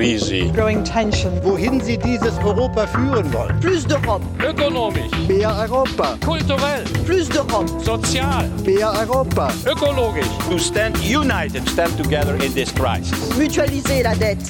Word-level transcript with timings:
Krise. 0.00 0.50
Growing 0.54 0.82
tension. 0.82 1.30
Wohin 1.44 1.78
Sie 1.78 1.98
dieses 1.98 2.34
Europa 2.38 2.86
führen 2.86 3.30
wollen. 3.34 3.60
Plus 3.60 3.84
d'Europe. 3.86 4.24
Ökonomisch, 4.50 5.10
Mehr 5.28 5.54
Europa. 5.64 6.16
kulturell, 6.24 6.84
Plus 7.04 7.28
d'Europe. 7.28 7.68
sozial, 7.84 8.48
Mehr 8.64 8.90
Europa. 9.02 9.52
ökologisch. 9.66 10.24
to 10.48 10.56
stand 10.58 10.96
united, 11.04 11.68
stand 11.68 11.94
together 12.02 12.34
in 12.42 12.50
this 12.54 12.70
crisis. 12.74 13.18
Mutualiser 13.38 14.02
la 14.02 14.14
dette. 14.14 14.44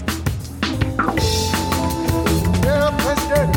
Herr 2.67 2.93
Präsident. 3.03 3.57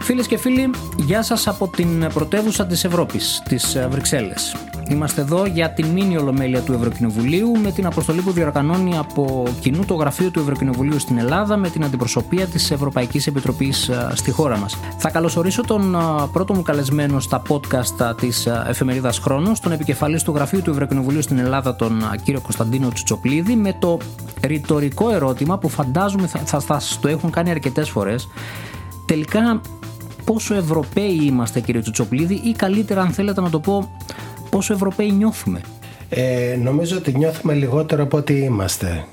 Φίλες 0.00 0.26
και 0.26 0.36
φίλοι, 0.38 0.70
γεια 0.96 1.22
σας 1.22 1.46
από 1.48 1.68
την 1.68 2.08
πρωτεύουσα 2.14 2.66
της 2.66 2.84
Ευρώπης, 2.84 3.42
τις 3.48 3.74
ε, 3.74 3.86
Βρυξέλλες. 3.90 4.54
Είμαστε 4.88 5.20
εδώ 5.20 5.46
για 5.46 5.70
την 5.70 5.86
μήνυ 5.86 6.16
ολομέλεια 6.16 6.60
του 6.60 6.72
Ευρωκοινοβουλίου 6.72 7.58
με 7.58 7.70
την 7.70 7.86
αποστολή 7.86 8.20
που 8.20 8.30
διοργανώνει 8.30 8.96
από 8.98 9.46
κοινού 9.60 9.84
το 9.84 9.94
γραφείο 9.94 10.30
του 10.30 10.40
Ευρωκοινοβουλίου 10.40 10.98
στην 10.98 11.18
Ελλάδα 11.18 11.56
με 11.56 11.68
την 11.68 11.84
αντιπροσωπεία 11.84 12.46
της 12.46 12.70
Ευρωπαϊκής 12.70 13.26
Επιτροπής 13.26 13.88
ε, 13.88 14.08
στη 14.14 14.30
χώρα 14.30 14.58
μας. 14.58 14.76
Θα 14.98 15.10
καλωσορίσω 15.10 15.62
τον 15.62 15.94
ε, 15.94 15.98
πρώτο 16.32 16.54
μου 16.54 16.62
καλεσμένο 16.62 17.20
στα 17.20 17.42
podcast 17.48 18.00
ε, 18.00 18.14
της 18.14 18.46
ε, 18.46 18.64
εφημερίδας 18.68 19.18
Χρόνος, 19.18 19.60
τον 19.60 19.72
επικεφαλής 19.72 20.22
του 20.22 20.32
γραφείου 20.32 20.62
του 20.62 20.70
Ευρωκοινοβουλίου 20.70 21.22
στην 21.22 21.38
Ελλάδα, 21.38 21.76
τον 21.76 22.00
ε, 22.00 22.16
κύριο 22.22 22.40
Κωνσταντίνο 22.40 22.88
Τσουτσοπλίδη, 22.88 23.54
με 23.56 23.76
το 23.78 23.98
ρητορικό 24.42 25.10
ερώτημα 25.10 25.58
που 25.58 25.68
φαντάζομαι 25.68 26.26
θα, 26.26 26.38
θα, 26.38 26.60
θα 26.60 26.78
σας 26.80 27.00
το 27.00 27.08
έχουν 27.08 27.30
κάνει 27.30 27.50
αρκετές 27.50 27.90
φορές. 27.90 28.28
Τελικά 29.04 29.60
πόσο 30.24 30.54
Ευρωπαίοι 30.54 31.20
είμαστε 31.22 31.60
κύριε 31.60 31.80
Τσουτσοπλίδη 31.80 32.34
ή 32.34 32.52
καλύτερα 32.52 33.00
αν 33.00 33.10
θέλετε 33.10 33.40
να 33.40 33.50
το 33.50 33.60
πω 33.60 33.90
πόσο 34.54 34.72
Ευρωπαίοι 34.74 35.10
νιώθουμε. 35.12 35.60
Ε, 36.08 36.56
νομίζω 36.62 36.96
ότι 36.96 37.16
νιώθουμε 37.16 37.54
λιγότερο 37.54 38.02
από 38.02 38.16
ό,τι 38.16 38.34
είμαστε. 38.34 39.04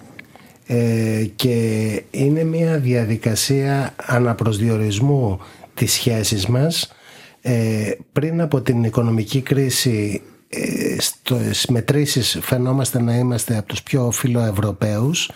Ε, 0.68 1.26
και 1.36 1.56
είναι 2.12 2.44
μια 2.44 2.78
διαδικασία 2.78 3.94
αναπροσδιορισμού 4.06 5.40
της 5.74 5.94
σχέσης 5.94 6.46
μας. 6.46 6.94
Ε, 7.42 7.92
πριν 8.12 8.42
από 8.42 8.62
την 8.62 8.84
οικονομική 8.84 9.42
κρίση 9.42 10.22
ε, 10.50 10.96
στις 11.00 11.66
μετρήσεις 11.66 12.38
φαινόμαστε 12.42 13.02
να 13.02 13.18
είμαστε 13.18 13.58
από 13.58 13.68
τους 13.68 13.84
πιο 13.84 14.12
φιλοευρωπαίους. 14.12 15.32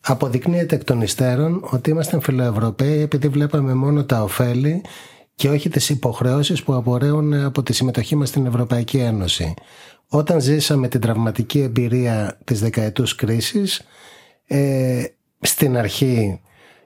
Αποδεικνύεται 0.00 0.74
εκ 0.74 0.84
των 0.84 1.00
υστέρων 1.00 1.60
ότι 1.70 1.90
είμαστε 1.90 2.20
φιλοευρωπαίοι 2.20 3.00
επειδή 3.00 3.28
βλέπαμε 3.28 3.74
μόνο 3.74 4.04
τα 4.04 4.22
ωφέλη 4.22 4.82
και 5.34 5.48
όχι 5.48 5.68
τις 5.68 5.88
υποχρεώσεις 5.90 6.62
που 6.62 6.74
απορρέουν 6.74 7.34
από 7.34 7.62
τη 7.62 7.72
συμμετοχή 7.72 8.16
μας 8.16 8.28
στην 8.28 8.46
Ευρωπαϊκή 8.46 8.98
Ένωση. 8.98 9.54
Όταν 10.08 10.40
ζήσαμε 10.40 10.88
την 10.88 11.00
τραυματική 11.00 11.60
εμπειρία 11.60 12.38
της 12.44 12.60
δεκαετούς 12.60 13.14
κρίσης, 13.14 13.82
ε, 14.46 15.04
στην 15.40 15.76
αρχή 15.76 16.40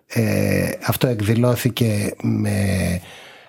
ε, 0.06 0.70
αυτό 0.86 1.06
εκδηλώθηκε 1.06 2.14
με 2.22 3.00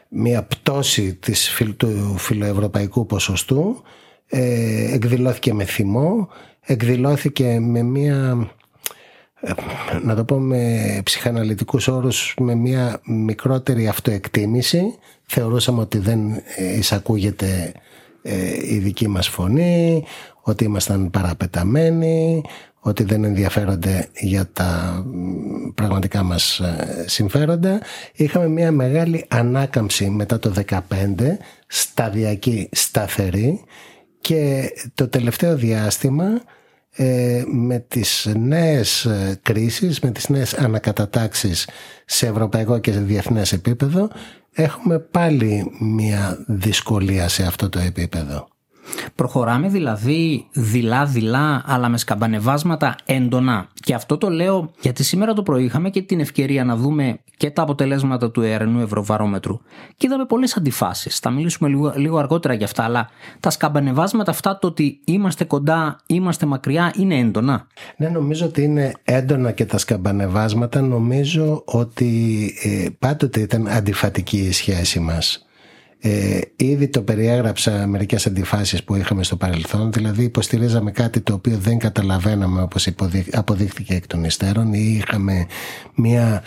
μια 0.09 0.43
πτώση 0.43 1.15
της, 1.15 1.49
φιλ- 1.49 1.77
του 1.77 2.15
φιλοευρωπαϊκού 2.17 3.05
ποσοστού, 3.05 3.81
ε, 4.27 4.93
εκδηλώθηκε 4.93 5.53
με 5.53 5.63
θυμό, 5.63 6.29
εκδηλώθηκε 6.61 7.59
με 7.59 7.83
μια 7.83 8.37
ε, 8.41 8.56
να 10.03 10.15
το 10.15 10.23
πω 10.23 10.39
με 10.39 11.01
ψυχαναλυτικούς 11.03 11.87
όρους 11.87 12.33
με 12.39 12.55
μια 12.55 12.99
μικρότερη 13.05 13.87
αυτοεκτίμηση. 13.87 14.97
Θεωρούσαμε 15.25 15.81
ότι 15.81 15.97
δεν 15.97 16.31
ε, 16.55 16.77
εισακούγεται 16.77 17.71
ε, 18.21 18.73
η 18.73 18.77
δική 18.77 19.07
μας 19.07 19.27
φωνή 19.27 20.03
ότι 20.41 20.63
ήμασταν 20.63 21.09
παραπεταμένοι 21.09 22.41
ότι 22.79 23.03
δεν 23.03 23.23
ενδιαφέρονται 23.23 24.07
για 24.19 24.49
τα 24.53 25.01
μ, 25.05 25.69
πραγματικά 25.75 26.23
μας 26.23 26.59
ε, 26.59 27.03
συμφέροντα. 27.07 27.81
Είχαμε 28.13 28.47
μια 28.47 28.71
μεγάλη 28.71 29.25
ανάκαμψη 29.27 30.09
μετά 30.09 30.39
το 30.39 30.53
15 30.69 30.79
σταδιακή 31.67 32.69
σταθερή. 32.71 33.63
Και 34.21 34.69
το 34.93 35.07
τελευταίο 35.07 35.55
διάστημα 35.55 36.25
ε, 36.25 36.56
με 37.47 37.79
τις 37.87 38.29
νέες 38.37 39.05
ε, 39.05 39.39
κρίσεις, 39.41 39.99
με 39.99 40.11
τις 40.11 40.29
νέες 40.29 40.53
ανακατατάξεις 40.53 41.67
σε 42.05 42.27
ευρωπαϊκό 42.27 42.77
και 42.79 42.91
σε 42.91 42.99
διεθνές 42.99 43.53
επίπεδο 43.53 44.09
έχουμε 44.53 44.99
πάλι 44.99 45.71
μια 45.79 46.43
δυσκολία 46.47 47.27
σε 47.27 47.43
αυτό 47.43 47.69
το 47.69 47.79
επίπεδο. 47.79 48.47
Προχωράμε 49.15 49.67
δηλαδή 49.67 50.47
δειλά-δειλά 50.51 51.63
αλλά 51.65 51.89
με 51.89 51.97
σκαμπανεβάσματα 51.97 52.95
έντονα. 53.05 53.67
Και 53.73 53.93
αυτό 53.93 54.17
το 54.17 54.29
λέω 54.29 54.71
γιατί 54.81 55.03
σήμερα 55.03 55.33
το 55.33 55.43
πρωί 55.43 55.63
είχαμε 55.63 55.89
και 55.89 56.01
την 56.01 56.19
ευκαιρία 56.19 56.63
να 56.63 56.75
δούμε 56.75 57.19
και 57.37 57.49
τα 57.49 57.61
αποτελέσματα 57.61 58.31
του 58.31 58.41
ΕΡΝΟΥ 58.41 58.81
Ευρωβαρόμετρου. 58.81 59.59
Και 59.97 60.07
είδαμε 60.07 60.25
πολλές 60.25 60.57
αντιφάσεις. 60.57 61.19
Θα 61.19 61.29
μιλήσουμε 61.29 61.69
λίγο, 61.69 61.93
λίγο 61.95 62.17
αργότερα 62.17 62.53
για 62.53 62.65
αυτά, 62.65 62.83
αλλά 62.83 63.09
τα 63.39 63.49
σκαμπανεβάσματα 63.49 64.31
αυτά 64.31 64.59
το 64.59 64.67
ότι 64.67 64.99
είμαστε 65.05 65.43
κοντά, 65.43 65.99
είμαστε 66.05 66.45
μακριά 66.45 66.93
είναι 66.97 67.15
έντονα. 67.15 67.67
Ναι, 67.97 68.07
νομίζω 68.07 68.45
ότι 68.45 68.63
είναι 68.63 68.93
έντονα 69.03 69.51
και 69.51 69.65
τα 69.65 69.77
σκαμπανεβάσματα. 69.77 70.81
Νομίζω 70.81 71.61
ότι 71.65 72.53
ε, 72.63 72.87
πάντοτε 72.99 73.39
ήταν 73.39 73.67
αντιφατική 73.67 74.37
η 74.37 74.51
σχέση 74.51 74.99
μας. 74.99 75.46
Ε, 75.99 76.39
ήδη 76.55 76.87
το 76.87 77.01
περιέγραψα 77.01 77.87
μερικές 77.87 78.25
αντιφάσεις 78.27 78.83
που 78.83 78.95
είχαμε 78.95 79.23
στο 79.23 79.35
παρελθόν 79.35 79.91
δηλαδή 79.91 80.23
υποστηρίζαμε 80.23 80.91
κάτι 80.91 81.21
το 81.21 81.33
οποίο 81.33 81.57
δεν 81.57 81.77
καταλαβαίναμε 81.77 82.61
όπως 82.61 82.85
υποδείχ- 82.85 83.37
αποδείχθηκε 83.37 83.93
εκ 83.95 84.07
των 84.07 84.23
υστέρων 84.23 84.73
ή 84.73 84.95
είχαμε 84.97 85.45
μια 85.95 86.43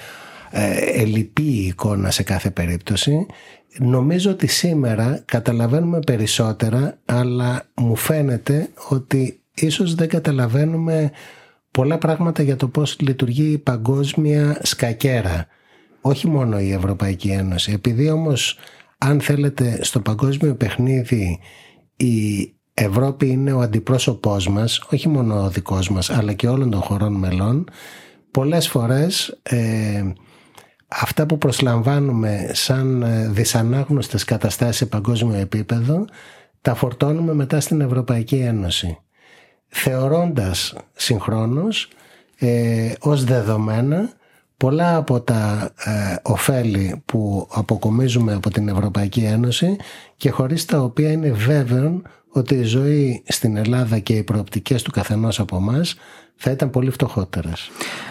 ε, 0.51 0.77
ελλειπή 0.77 1.43
εικόνα 1.43 2.11
σε 2.11 2.23
κάθε 2.23 2.51
περίπτωση. 2.51 3.27
Νομίζω 3.79 4.31
ότι 4.31 4.47
σήμερα 4.47 5.23
καταλαβαίνουμε 5.25 5.99
περισσότερα 5.99 6.99
αλλά 7.05 7.63
μου 7.75 7.97
φαίνεται 7.97 8.69
ότι 8.89 9.41
ίσως 9.55 9.95
δεν 9.95 10.09
καταλαβαίνουμε 10.09 11.11
πολλά 11.71 11.99
πράγματα 11.99 12.43
για 12.43 12.57
το 12.57 12.69
πώς 12.69 12.97
λειτουργεί 13.01 13.53
η 13.53 13.59
παγκόσμια 13.59 14.59
σκακέρα. 14.63 15.47
Όχι 16.01 16.29
μόνο 16.29 16.61
η 16.61 16.73
Ευρωπαϊκή 16.73 17.29
Ένωση. 17.29 17.73
Επειδή 17.73 18.11
όμως 18.11 18.59
αν 19.05 19.21
θέλετε 19.21 19.79
στο 19.85 20.01
παγκόσμιο 20.01 20.55
παιχνίδι 20.55 21.39
η 21.97 22.55
Ευρώπη 22.75 23.27
είναι 23.27 23.53
ο 23.53 23.61
αντιπρόσωπός 23.61 24.49
μας 24.49 24.79
όχι 24.93 25.09
μόνο 25.09 25.45
ο 25.45 25.49
δικός 25.49 25.91
μας 25.91 26.11
αλλά 26.11 26.33
και 26.33 26.49
όλων 26.49 26.71
των 26.71 26.81
χωρών 26.81 27.13
μελών. 27.13 27.69
Πολλές 28.31 28.69
φορές 28.69 29.41
ε, 29.43 30.13
αυτά 30.89 31.27
που 31.27 31.39
προσλαμβάνουμε 31.39 32.51
σαν 32.53 33.03
ε, 33.03 33.29
δυσανάγνωστες 33.29 34.25
καταστάσεις 34.25 34.77
σε 34.77 34.87
παγκόσμιο 34.87 35.39
επίπεδο 35.39 36.05
τα 36.61 36.75
φορτώνουμε 36.75 37.35
μετά 37.35 37.61
στην 37.61 37.81
Ευρωπαϊκή 37.81 38.37
Ένωση 38.37 38.99
θεωρώντας 39.69 40.77
συγχρόνως 40.95 41.89
ε, 42.39 42.93
ως 43.01 43.25
δεδομένα 43.25 44.13
πολλά 44.61 44.97
από 44.97 45.21
τα 45.21 45.71
ε, 45.85 46.17
ωφέλη 46.23 47.03
που 47.07 47.49
αποκομίζουμε 47.51 48.35
από 48.35 48.51
την 48.51 48.69
Ευρωπαϊκή 48.69 49.21
Ένωση 49.21 49.77
και 50.17 50.31
χωρίς 50.31 50.65
τα 50.65 50.83
οποία 50.83 51.13
είναι 51.13 51.31
βέβαιο 51.31 52.03
ότι 52.29 52.55
η 52.55 52.63
ζωή 52.63 53.23
στην 53.27 53.57
Ελλάδα 53.57 53.99
και 53.99 54.15
οι 54.15 54.23
προοπτικές 54.23 54.83
του 54.83 54.91
καθενός 54.91 55.41
από 55.41 55.57
εμάς 55.57 55.95
θα 56.43 56.51
ήταν 56.51 56.71
πολύ 56.71 56.91
φτωχότερες. 56.91 57.71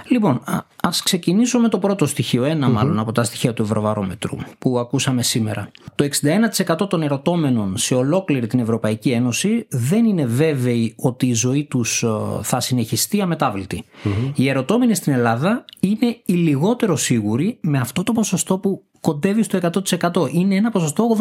Λοιπόν, 0.09 0.41
α 0.45 0.59
ας 0.81 1.03
ξεκινήσω 1.03 1.59
με 1.59 1.69
το 1.69 1.79
πρώτο 1.79 2.05
στοιχείο, 2.05 2.43
ένα 2.43 2.69
μάλλον 2.69 2.99
από 2.99 3.11
τα 3.11 3.23
στοιχεία 3.23 3.53
του 3.53 3.61
Ευρωβαρόμετρου 3.61 4.37
που 4.59 4.79
ακούσαμε 4.79 5.23
σήμερα. 5.23 5.71
Το 5.95 6.07
61% 6.81 6.89
των 6.89 7.01
ερωτώμενων 7.01 7.77
σε 7.77 7.95
ολόκληρη 7.95 8.47
την 8.47 8.59
Ευρωπαϊκή 8.59 9.11
Ένωση 9.11 9.67
δεν 9.69 10.05
είναι 10.05 10.25
βέβαιοι 10.25 10.93
ότι 10.97 11.27
η 11.27 11.33
ζωή 11.33 11.63
τους 11.63 12.03
ε, 12.03 12.07
θα 12.41 12.59
συνεχιστεί 12.59 13.21
αμετάβλητη. 13.21 13.83
Οι 14.35 14.49
ερωτώμενοι 14.49 14.95
στην 14.95 15.13
Ελλάδα 15.13 15.65
είναι 15.79 16.21
οι 16.25 16.33
λιγότερο 16.33 16.95
σίγουροι 16.95 17.57
με 17.61 17.77
αυτό 17.77 18.03
το 18.03 18.11
ποσοστό 18.11 18.57
που 18.57 18.83
κοντεύει 19.01 19.43
στο 19.43 19.59
100%. 20.27 20.33
Είναι 20.33 20.55
ένα 20.55 20.71
ποσοστό 20.71 21.17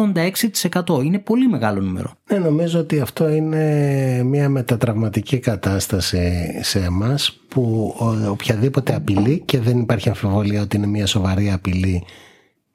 86%. 0.85 1.03
Είναι 1.03 1.19
πολύ 1.19 1.47
μεγάλο 1.47 1.81
νούμερο. 1.81 2.11
Ναι, 2.31 2.37
νομίζω 2.37 2.79
ότι 2.79 2.99
αυτό 2.99 3.29
είναι 3.29 4.23
μια 4.23 4.49
μετατραυματική 4.49 5.37
κατάσταση 5.39 6.49
σε 6.61 6.79
εμάς 6.79 7.39
που 7.47 7.95
ο- 7.99 8.29
οποιαδήποτε 8.29 8.95
απειλή 8.95 9.41
και 9.45 9.59
δεν 9.59 9.79
υπάρχει 9.79 10.09
αμφιβολία 10.09 10.61
ότι 10.61 10.77
είναι 10.77 10.87
μια 10.87 11.05
σοβαρή 11.05 11.51
απειλή 11.51 12.03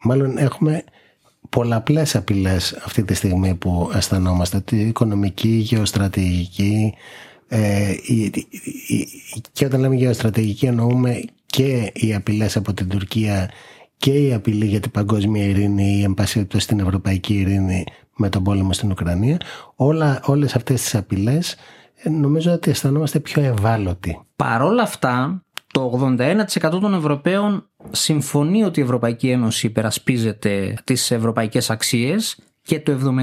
μάλλον 0.03 0.39
έχουμε 0.39 0.85
πολλαπλές 1.49 2.17
απειλές 2.17 2.73
αυτή 2.85 3.03
τη 3.05 3.15
στιγμή 3.15 3.55
που 3.55 3.91
αισθανόμαστε 3.95 4.61
τη 4.61 4.81
οικονομική, 4.81 5.49
γεωστρατηγική 5.49 6.95
ε, 7.49 7.91
η- 8.07 8.23
η- 8.23 8.47
η- 8.89 9.09
και 9.53 9.65
όταν 9.65 9.81
λέμε 9.81 9.95
γεωστρατηγική 9.95 10.67
εννοούμε 10.67 11.21
και 11.47 11.91
οι 11.95 12.15
απειλές 12.15 12.57
από 12.57 12.73
την 12.75 12.89
Τουρκία 12.89 13.51
και 14.05 14.13
η 14.13 14.33
απειλή 14.33 14.67
για 14.67 14.81
την 14.81 14.91
παγκόσμια 14.91 15.45
ειρήνη 15.45 15.99
ή 15.99 16.03
εν 16.03 16.15
πάση 16.15 16.33
περιπτώσει 16.33 16.67
την 16.67 16.81
ευρωπαϊκή 16.81 17.35
ειρήνη 17.35 17.85
με 18.17 18.29
τον 18.29 18.43
πόλεμο 18.43 18.73
στην 18.73 18.91
Ουκρανία. 18.91 19.41
Όλα, 19.75 20.21
όλες 20.25 20.55
αυτές 20.55 20.83
τις 20.83 20.95
απειλές 20.95 21.57
ε, 21.95 22.09
νομίζω 22.09 22.53
ότι 22.53 22.71
αισθανόμαστε 22.71 23.21
πιο 23.21 23.43
ευάλωτοι. 23.43 24.21
Παρόλα 24.37 24.83
αυτά, 24.83 25.43
το 25.73 26.15
81% 26.61 26.71
των 26.71 26.95
Ευρωπαίων 26.95 27.69
συμφωνεί 27.91 28.65
ότι 28.65 28.81
η 28.81 28.83
Ευρωπαϊκή 28.83 29.31
Ένωση 29.31 29.67
υπερασπίζεται 29.67 30.75
τις 30.85 31.11
ευρωπαϊκές 31.11 31.71
αξίες 31.71 32.39
και 32.63 32.81
το 32.81 33.17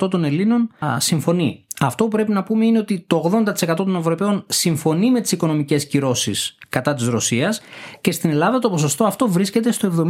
71% 0.00 0.10
των 0.10 0.24
Ελλήνων 0.24 0.70
α, 0.84 1.00
συμφωνεί. 1.00 1.66
Αυτό 1.82 2.04
που 2.04 2.10
πρέπει 2.10 2.32
να 2.32 2.42
πούμε 2.42 2.66
είναι 2.66 2.78
ότι 2.78 3.04
το 3.06 3.44
80% 3.68 3.74
των 3.76 3.96
Ευρωπαίων 3.96 4.44
συμφωνεί 4.48 5.10
με 5.10 5.20
τις 5.20 5.32
οικονομικές 5.32 5.86
κυρώσεις 5.86 6.56
κατά 6.68 6.94
της 6.94 7.06
Ρωσίας 7.06 7.60
και 8.00 8.12
στην 8.12 8.30
Ελλάδα 8.30 8.58
το 8.58 8.70
ποσοστό 8.70 9.04
αυτό 9.04 9.28
βρίσκεται 9.28 9.72
στο 9.72 10.06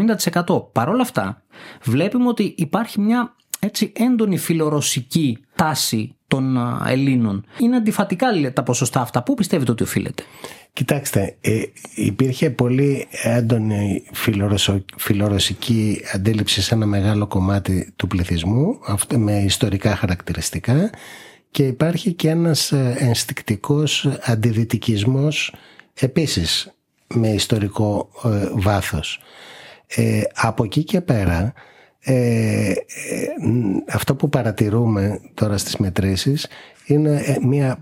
70%. 0.47 0.73
Παρ' 0.73 0.89
όλα 0.89 1.03
αυτά 1.03 1.43
βλέπουμε 1.83 2.29
ότι 2.29 2.55
υπάρχει 2.57 3.01
μια 3.01 3.35
έτσι 3.59 3.93
έντονη 3.97 4.39
φιλορωσική 4.39 5.39
τάση 5.55 6.15
των 6.27 6.59
Ελλήνων. 6.87 7.45
Είναι 7.59 7.77
αντιφατικά 7.77 8.27
τα 8.53 8.63
ποσοστά 8.63 9.01
αυτά. 9.01 9.23
Πού 9.23 9.35
πιστεύετε 9.35 9.71
ότι 9.71 9.83
οφείλεται; 9.83 10.23
Κοιτάξτε, 10.73 11.37
ε, 11.41 11.63
υπήρχε 11.95 12.51
πολύ 12.51 13.07
έντονη 13.23 14.05
φιλορωσο, 14.13 14.85
φιλορωσική 14.97 16.01
αντίληψη 16.15 16.63
σε 16.63 16.75
ένα 16.75 16.87
μεγάλο 16.87 17.27
κομμάτι 17.27 17.93
του 17.97 18.07
πληθυσμού, 18.07 18.79
αυτό 18.87 19.19
με 19.19 19.39
ιστορικά 19.39 19.97
χαρακτηριστικά 19.97 20.91
και 21.51 21.67
υπάρχει 21.67 22.13
και 22.13 22.29
ένας 22.29 22.73
ε, 22.73 22.95
ενστικτικός 22.99 24.09
αντιδυτικισμός 24.23 25.55
επίσης 26.01 26.73
με 27.15 27.29
ιστορικό 27.29 28.11
ε, 28.25 28.49
βάθος. 28.53 29.21
Ε, 29.87 30.21
από 30.35 30.65
εκεί 30.65 30.85
και 30.85 31.01
πέρα 31.01 31.53
ε, 32.01 32.73
αυτό 33.89 34.15
που 34.15 34.29
παρατηρούμε 34.29 35.21
τώρα 35.35 35.59
στις 35.59 35.77
μετρήσεις 35.77 36.47
είναι 36.87 37.39
μια 37.43 37.79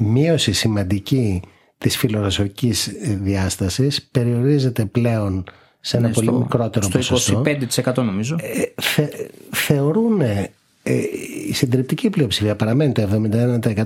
μείωση 0.00 0.52
σημαντική 0.52 1.42
της 1.78 1.96
φιλορωσικής 1.96 2.92
διάστασης 3.02 4.02
περιορίζεται 4.10 4.84
πλέον 4.84 5.44
σε 5.80 5.96
ένα 5.96 6.08
Ναι, 6.08 6.12
πολύ 6.14 6.26
στο- 6.26 6.38
μικρότερο 6.38 6.84
στο 6.86 6.98
ποσοστό. 6.98 7.42
25% 7.92 7.94
νομίζω. 8.04 8.36
Ε, 8.40 8.82
θε, 8.82 9.06
θεωρούν 9.50 10.20
ε, 10.20 10.50
η 11.48 11.52
συντριπτική 11.52 12.10
πλειοψηφία 12.10 12.56
παραμένει 12.56 12.92
το 12.92 13.22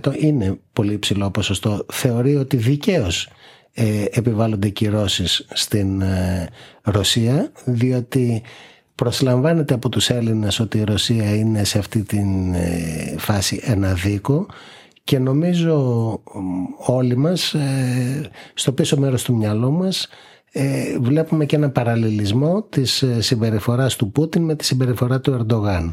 71% 0.07 0.23
είναι 0.23 0.59
πολύ 0.73 0.93
υψηλό 0.93 1.31
ποσοστό. 1.31 1.87
Θεωρεί 1.93 2.37
ότι 2.37 2.57
δικαίως 2.57 3.29
ε, 3.73 4.05
επιβάλλονται 4.11 4.69
κυρώσεις 4.69 5.47
στην 5.53 6.01
ε, 6.01 6.49
Ρωσία 6.83 7.53
διότι 7.65 8.43
προσλαμβάνεται 8.95 9.75
από 9.75 9.89
τους 9.89 10.11
Έλληνες 10.11 10.61
ότι 10.61 10.79
η 10.79 10.85
Ρωσία 10.85 11.35
είναι 11.35 11.65
σε 11.65 11.79
αυτή 11.79 12.03
την 12.03 12.55
ε, 12.55 13.15
φάση 13.19 13.61
ένα 13.65 13.93
δίκο. 13.93 14.47
Και 15.05 15.19
νομίζω 15.19 15.77
μ, 16.35 16.65
όλοι 16.77 17.17
μας 17.17 17.55
ε, 17.55 18.31
στο 18.55 18.73
πίσω 18.73 18.99
μέρος 18.99 19.23
του 19.23 19.37
μυαλό 19.37 19.71
μας 19.71 20.09
ε, 20.53 20.99
βλέπουμε 21.01 21.45
και 21.45 21.57
ένα 21.57 21.71
παραλληλισμό 21.71 22.63
της 22.63 23.03
ε, 23.03 23.21
συμπεριφοράς 23.21 23.97
του 23.97 24.11
Πούτιν 24.11 24.43
με 24.43 24.55
τη 24.55 24.65
συμπεριφορά 24.65 25.21
του 25.21 25.33
Ερντογάν. 25.33 25.93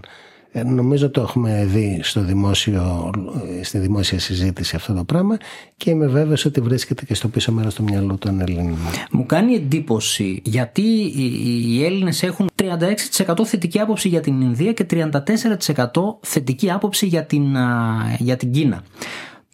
Ε, 0.51 0.63
νομίζω 0.63 1.09
το 1.09 1.21
έχουμε 1.21 1.65
δει 1.69 1.99
στο 2.03 2.21
δημόσιο, 2.21 3.11
ε, 3.59 3.63
στη 3.63 3.77
δημόσια 3.77 4.19
συζήτηση 4.19 4.75
αυτό 4.75 4.93
το 4.93 5.03
πράγμα 5.03 5.37
και 5.77 5.89
είμαι 5.89 6.07
βέβαιος 6.07 6.45
ότι 6.45 6.61
βρίσκεται 6.61 7.05
και 7.05 7.13
στο 7.13 7.27
πίσω 7.27 7.51
μέρος 7.51 7.73
του 7.75 7.83
μυαλού 7.83 8.17
των 8.17 8.39
Ελλήνων. 8.41 8.77
Μου 9.11 9.25
κάνει 9.25 9.53
εντύπωση 9.53 10.41
γιατί 10.45 10.81
οι- 10.81 11.63
οι 11.67 11.85
Έλληνες 11.85 12.23
έχουν 12.23 12.49
36% 12.55 13.45
θετική 13.45 13.79
άποψη 13.79 14.07
για 14.07 14.21
την 14.21 14.41
Ινδία 14.41 14.73
και 14.73 14.83
34% 14.83 16.19
θετική 16.21 16.71
άποψη 16.71 17.05
για 17.07 17.25
την, 17.25 17.57
α, 17.57 17.95
για 18.19 18.35
την 18.37 18.51
Κίνα. 18.51 18.83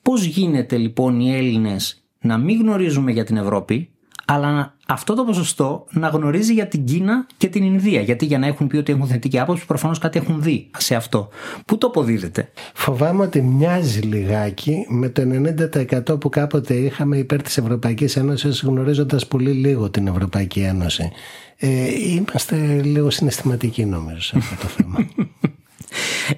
Πώς 0.01 0.23
γίνεται 0.23 0.77
λοιπόν 0.77 1.19
οι 1.19 1.35
Έλληνες 1.35 2.03
να 2.21 2.37
μην 2.37 2.59
γνωρίζουμε 2.61 3.11
για 3.11 3.23
την 3.23 3.37
Ευρώπη 3.37 3.89
αλλά 4.25 4.51
να- 4.51 4.73
αυτό 4.87 5.13
το 5.15 5.23
ποσοστό 5.23 5.85
να 5.91 6.07
γνωρίζει 6.07 6.53
για 6.53 6.67
την 6.67 6.85
Κίνα 6.85 7.27
και 7.37 7.47
την 7.47 7.63
Ινδία. 7.63 8.01
Γιατί 8.01 8.25
για 8.25 8.39
να 8.39 8.47
έχουν 8.47 8.67
πει 8.67 8.77
ότι 8.77 8.91
έχουν 8.91 9.07
θετική 9.07 9.39
άποψη, 9.39 9.65
προφανώς 9.65 9.99
κάτι 9.99 10.19
έχουν 10.19 10.41
δει 10.41 10.69
σε 10.77 10.95
αυτό. 10.95 11.29
Πού 11.65 11.77
το 11.77 11.87
αποδίδεται; 11.87 12.49
Φοβάμαι 12.73 13.23
ότι 13.23 13.41
μοιάζει 13.41 13.99
λιγάκι 13.99 14.85
με 14.89 15.09
το 15.09 15.21
90% 15.25 16.19
που 16.19 16.29
κάποτε 16.29 16.73
είχαμε 16.73 17.17
υπέρ 17.17 17.41
της 17.41 17.57
Ευρωπαϊκής 17.57 18.15
Ένωσης 18.15 18.61
γνωρίζοντας 18.61 19.27
πολύ 19.27 19.51
λίγο 19.51 19.89
την 19.89 20.07
Ευρωπαϊκή 20.07 20.59
Ένωση. 20.59 21.11
Ε, 21.57 21.67
είμαστε 22.15 22.81
λίγο 22.83 23.09
συναισθηματικοί 23.09 23.85
νομίζω 23.85 24.19
σε 24.21 24.37
αυτό 24.37 24.55
το 24.55 24.67
θέμα. 24.67 24.97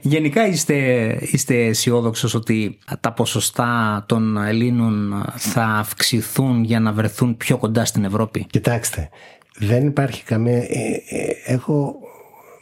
Γενικά 0.01 0.47
είστε, 0.47 0.75
είστε 1.21 1.65
αισιόδοξος 1.65 2.33
ότι 2.33 2.77
τα 2.99 3.11
ποσοστά 3.11 4.03
των 4.07 4.37
Ελλήνων 4.37 5.23
θα 5.35 5.63
αυξηθούν 5.63 6.63
για 6.63 6.79
να 6.79 6.91
βρεθούν 6.91 7.37
πιο 7.37 7.57
κοντά 7.57 7.85
στην 7.85 8.03
Ευρώπη; 8.03 8.45
Κοιτάξτε, 8.49 9.09
δεν 9.57 9.87
υπάρχει 9.87 10.23
καμία... 10.23 10.57
ε, 10.57 11.03
ε, 11.09 11.53
έχω... 11.53 11.95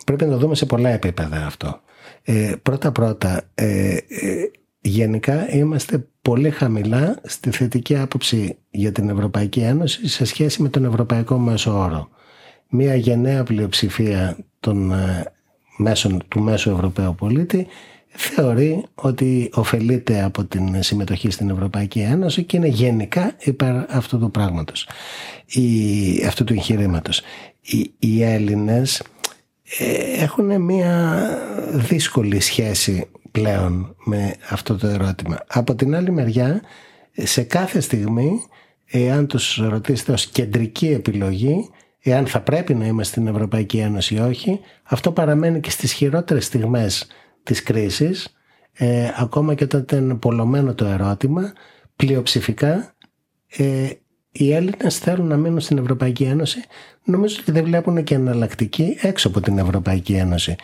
Πρέπει 0.05 0.25
να 0.25 0.31
το 0.31 0.37
δούμε 0.37 0.55
σε 0.55 0.65
πολλά 0.65 0.89
επίπεδα 0.89 1.45
αυτό. 1.45 1.81
Ε, 2.23 2.53
πρώτα-πρώτα, 2.63 3.41
ε, 3.55 3.93
ε, 3.93 4.51
γενικά 4.81 5.49
είμαστε 5.55 6.07
πολύ 6.21 6.49
χαμηλά 6.49 7.19
στη 7.23 7.51
θετική 7.51 7.97
άποψη 7.97 8.57
για 8.71 8.91
την 8.91 9.09
Ευρωπαϊκή 9.09 9.59
Ένωση 9.59 10.07
σε 10.07 10.25
σχέση 10.25 10.61
με 10.61 10.69
τον 10.69 10.85
Ευρωπαϊκό 10.85 11.37
Μέσο 11.37 11.79
Όρο. 11.79 12.09
Μία 12.69 12.95
γενναία 12.95 13.43
πλειοψηφία 13.43 14.37
των 14.59 14.93
ε, 15.77 15.83
μέσων, 15.83 16.23
του 16.27 16.39
μέσου 16.39 16.69
Ευρωπαίου 16.69 17.15
πολίτη 17.15 17.67
θεωρεί 18.07 18.83
ότι 18.95 19.49
ωφελείται 19.53 20.23
από 20.23 20.43
την 20.43 20.83
συμμετοχή 20.83 21.29
στην 21.29 21.49
Ευρωπαϊκή 21.49 21.99
Ένωση 21.99 22.43
και 22.43 22.57
είναι 22.57 22.67
γενικά 22.67 23.35
υπέρ 23.39 23.95
αυτού 23.95 24.19
του 24.19 24.31
πράγματος, 24.31 24.87
η, 25.45 26.25
αυτού 26.25 26.43
του 26.43 26.53
εγχειρήματος. 26.53 27.21
Οι, 27.61 27.91
οι 27.99 28.23
Έλληνες 28.23 29.03
ε, 29.79 30.23
έχουν 30.23 30.61
μια 30.61 31.27
δύσκολη 31.73 32.39
σχέση 32.39 33.07
πλέον 33.31 33.95
με 34.05 34.35
αυτό 34.49 34.75
το 34.75 34.87
ερώτημα. 34.87 35.37
Από 35.47 35.75
την 35.75 35.95
άλλη 35.95 36.11
μεριά, 36.11 36.61
σε 37.13 37.43
κάθε 37.43 37.79
στιγμή, 37.79 38.41
εάν 38.85 39.27
τους 39.27 39.57
ρωτήσετε 39.57 40.11
ως 40.11 40.25
κεντρική 40.25 40.87
επιλογή, 40.87 41.69
εάν 42.09 42.27
θα 42.27 42.41
πρέπει 42.41 42.73
να 42.73 42.85
είμαστε 42.85 43.13
στην 43.21 43.27
Ευρωπαϊκή 43.27 43.77
Ένωση 43.77 44.15
ή 44.15 44.19
όχι, 44.19 44.59
αυτό 44.83 45.11
παραμένει 45.11 45.59
και 45.59 45.69
στις 45.69 45.91
χειρότερες 45.91 46.45
στιγμές 46.45 47.07
της 47.43 47.63
κρίσης, 47.63 48.37
ε, 48.73 49.11
ακόμα 49.17 49.53
και 49.53 49.63
όταν 49.63 49.81
ήταν 49.81 50.19
πολλωμένο 50.19 50.73
το 50.73 50.85
ερώτημα, 50.85 51.53
πλειοψηφικά 51.95 52.95
ε, 53.57 53.89
οι 54.31 54.53
Έλληνες 54.53 54.97
θέλουν 54.97 55.27
να 55.27 55.37
μείνουν 55.37 55.59
στην 55.59 55.77
Ευρωπαϊκή 55.77 56.23
Ένωση 56.23 56.59
νομίζω 57.03 57.37
ότι 57.39 57.51
δεν 57.51 57.63
βλέπουν 57.63 58.03
και 58.03 58.15
εναλλακτική 58.15 58.97
έξω 59.01 59.27
από 59.27 59.41
την 59.41 59.57
Ευρωπαϊκή 59.57 60.13
Ένωση. 60.13 60.55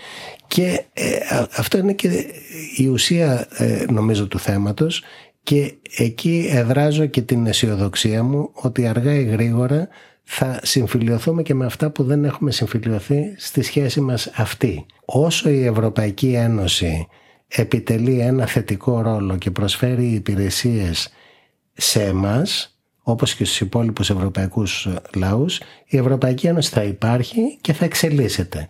Και 0.48 0.83
ε, 0.93 1.36
α- 1.36 1.48
αυτό 1.57 1.77
είναι 1.77 1.93
και 1.93 2.25
η 2.77 2.88
ουσία 2.88 3.48
ε, 3.57 3.86
νομίζω 3.89 4.27
του 4.27 4.39
θέματος 4.39 5.03
και 5.43 5.74
εκεί 5.98 6.50
εδράζω 6.51 7.05
και 7.05 7.21
την 7.21 7.45
αισιοδοξία 7.48 8.24
μου 8.24 8.50
ότι 8.53 8.88
αργά 8.88 9.13
ή 9.13 9.24
γρήγορα 9.24 9.88
θα 10.33 10.59
συμφιλειωθούμε 10.63 11.41
και 11.41 11.53
με 11.53 11.65
αυτά 11.65 11.89
που 11.89 12.03
δεν 12.03 12.23
έχουμε 12.23 12.51
συμφιλειωθεί 12.51 13.33
στη 13.38 13.61
σχέση 13.61 14.01
μας 14.01 14.31
αυτή. 14.35 14.85
Όσο 15.05 15.50
η 15.50 15.65
Ευρωπαϊκή 15.65 16.33
Ένωση 16.33 17.07
επιτελεί 17.47 18.19
ένα 18.19 18.45
θετικό 18.45 19.01
ρόλο 19.01 19.38
και 19.38 19.51
προσφέρει 19.51 20.05
υπηρεσίες 20.05 21.09
σε 21.73 22.03
εμάς 22.03 22.79
όπως 23.01 23.35
και 23.35 23.45
στους 23.45 23.59
υπόλοιπους 23.61 24.09
ευρωπαϊκούς 24.09 24.88
λαούς 25.15 25.61
η 25.85 25.97
Ευρωπαϊκή 25.97 26.47
Ένωση 26.47 26.69
θα 26.69 26.83
υπάρχει 26.83 27.57
και 27.61 27.73
θα 27.73 27.85
εξελίσσεται. 27.85 28.67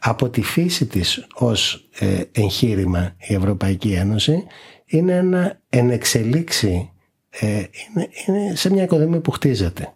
Από 0.00 0.28
τη 0.28 0.42
φύση 0.42 0.86
της 0.86 1.26
ως 1.34 1.88
ε, 1.98 2.22
εγχείρημα 2.32 3.14
η 3.18 3.34
Ευρωπαϊκή 3.34 3.92
Ένωση 3.92 4.44
είναι 4.86 5.12
ένα 5.12 5.60
ενεξελίξη 5.68 6.90
ε, 7.30 7.46
είναι, 7.46 8.08
είναι 8.26 8.54
σε 8.54 8.70
μια 8.70 8.82
οικοδομή 8.82 9.20
που 9.20 9.30
χτίζεται 9.30 9.94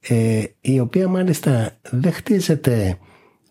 ε, 0.00 0.42
η 0.60 0.80
οποία 0.80 1.08
μάλιστα 1.08 1.78
δεν 1.90 2.12
χτίζεται 2.12 2.98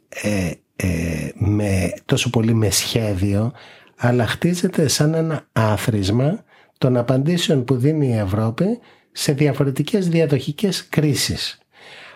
ε, 0.10 0.52
ε, 0.76 1.30
με, 1.34 1.94
τόσο 2.06 2.30
πολύ 2.30 2.54
με 2.54 2.70
σχέδιο 2.70 3.52
αλλά 3.96 4.28
χτίζεται 4.28 4.88
σαν 4.88 5.14
ένα 5.14 5.48
άθροισμα 5.52 6.44
των 6.78 6.98
απαντήσεων 6.98 7.64
που 7.64 7.76
δίνει 7.76 8.08
η 8.08 8.18
Ευρώπη 8.18 8.80
σε 9.12 9.34
διαφορετικές 9.34 10.10
διαδοχικές 10.10 10.88
κρίσεις. 10.88 11.60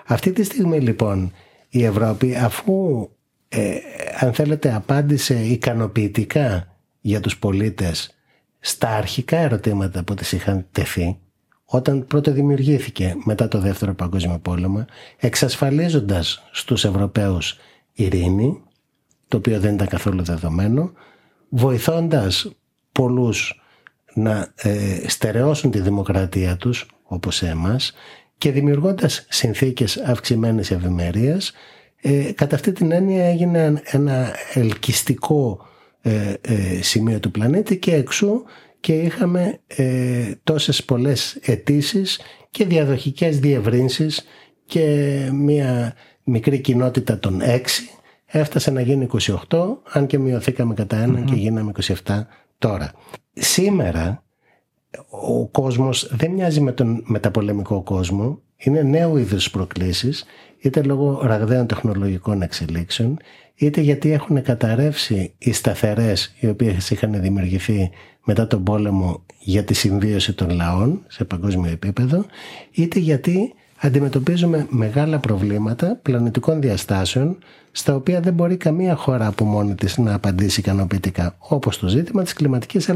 Αυτή 0.05 0.31
τη 0.31 0.43
στιγμή 0.43 0.79
λοιπόν 0.79 1.33
η 1.69 1.83
Ευρώπη 1.83 2.35
αφού 2.35 3.09
ε, 3.49 3.75
αν 4.19 4.33
θέλετε 4.33 4.73
απάντησε 4.73 5.33
ικανοποιητικά 5.33 6.77
για 7.01 7.19
τους 7.19 7.37
πολίτες 7.37 8.15
στα 8.59 8.89
αρχικά 8.89 9.37
ερωτήματα 9.37 10.03
που 10.03 10.13
τις 10.13 10.31
είχαν 10.31 10.65
τεθεί 10.71 11.17
όταν 11.73 12.05
πρώτο 12.07 12.31
δημιουργήθηκε 12.31 13.15
μετά 13.23 13.47
το 13.47 13.59
δεύτερο 13.59 13.93
παγκόσμιο 13.93 14.39
πόλεμο 14.41 14.85
εξασφαλίζοντας 15.17 16.43
στους 16.51 16.85
Ευρωπαίους 16.85 17.57
ειρήνη 17.93 18.61
το 19.27 19.37
οποίο 19.37 19.59
δεν 19.59 19.73
ήταν 19.73 19.87
καθόλου 19.87 20.23
δεδομένο 20.23 20.91
βοηθώντας 21.49 22.51
πολλούς 22.91 23.61
να 24.13 24.53
ε, 24.55 25.09
στερεώσουν 25.09 25.71
τη 25.71 25.79
δημοκρατία 25.79 26.57
τους 26.57 26.85
όπως 27.03 27.41
εμάς 27.41 27.93
και 28.37 28.51
δημιουργώντας 28.51 29.25
συνθήκες 29.29 29.97
αυξημένης 29.97 30.71
ευημερίας 30.71 31.53
ε, 32.01 32.31
κατά 32.31 32.55
αυτή 32.55 32.71
την 32.71 32.91
έννοια 32.91 33.25
έγινε 33.25 33.81
ένα 33.83 34.35
ελκυστικό 34.53 35.67
ε, 36.01 36.33
ε, 36.41 36.81
σημείο 36.81 37.19
του 37.19 37.31
πλανήτη 37.31 37.77
και 37.77 37.95
εξού 37.95 38.43
και 38.83 38.93
είχαμε 38.93 39.59
ε, 39.67 40.31
τόσες 40.43 40.83
πολλές 40.83 41.37
αιτήσεις 41.41 42.19
και 42.49 42.65
διαδοχικές 42.65 43.39
διευρύνσεις 43.39 44.25
και 44.65 45.29
μια 45.33 45.93
μικρή 46.23 46.59
κοινότητα 46.59 47.19
των 47.19 47.41
6 47.43 47.59
έφτασε 48.25 48.71
να 48.71 48.81
γίνει 48.81 49.07
28 49.49 49.57
αν 49.91 50.07
και 50.07 50.19
μειωθήκαμε 50.19 50.73
κατά 50.73 50.97
ένα 50.97 51.19
και 51.21 51.35
γίναμε 51.35 51.71
27 52.05 52.21
τώρα. 52.57 52.91
Σήμερα 53.33 54.23
ο 55.09 55.47
κόσμος 55.47 56.09
δεν 56.15 56.31
μοιάζει 56.31 56.61
με 56.61 56.71
τον 56.71 57.03
μεταπολεμικό 57.05 57.83
κόσμο. 57.83 58.41
Είναι 58.57 58.81
νέου 58.81 59.17
είδους 59.17 59.49
προκλήσεις 59.49 60.25
είτε 60.59 60.81
λόγω 60.81 61.19
ραγδαίων 61.23 61.67
τεχνολογικών 61.67 62.41
εξελίξεων 62.41 63.17
είτε 63.55 63.81
γιατί 63.81 64.11
έχουν 64.11 64.41
καταρρεύσει 64.41 65.33
οι 65.37 65.51
σταθερές 65.51 66.35
οι 66.39 66.47
οποίες 66.47 66.89
είχαν 66.89 67.21
δημιουργηθεί 67.21 67.89
μετά 68.23 68.47
τον 68.47 68.63
πόλεμο 68.63 69.25
για 69.39 69.63
τη 69.63 69.73
συμβίωση 69.73 70.33
των 70.33 70.49
λαών 70.49 71.01
σε 71.07 71.23
παγκόσμιο 71.23 71.71
επίπεδο 71.71 72.25
είτε 72.71 72.99
γιατί 72.99 73.53
αντιμετωπίζουμε 73.79 74.67
μεγάλα 74.69 75.19
προβλήματα 75.19 75.99
πλανητικών 76.01 76.61
διαστάσεων 76.61 77.37
στα 77.71 77.95
οποία 77.95 78.19
δεν 78.19 78.33
μπορεί 78.33 78.57
καμία 78.57 78.95
χώρα 78.95 79.27
από 79.27 79.45
μόνη 79.45 79.75
της 79.75 79.97
να 79.97 80.13
απαντήσει 80.13 80.59
ικανοποιητικά 80.59 81.35
όπως 81.39 81.79
το 81.79 81.87
ζήτημα 81.87 82.23
της 82.23 82.33
κλιματικής 82.33 82.89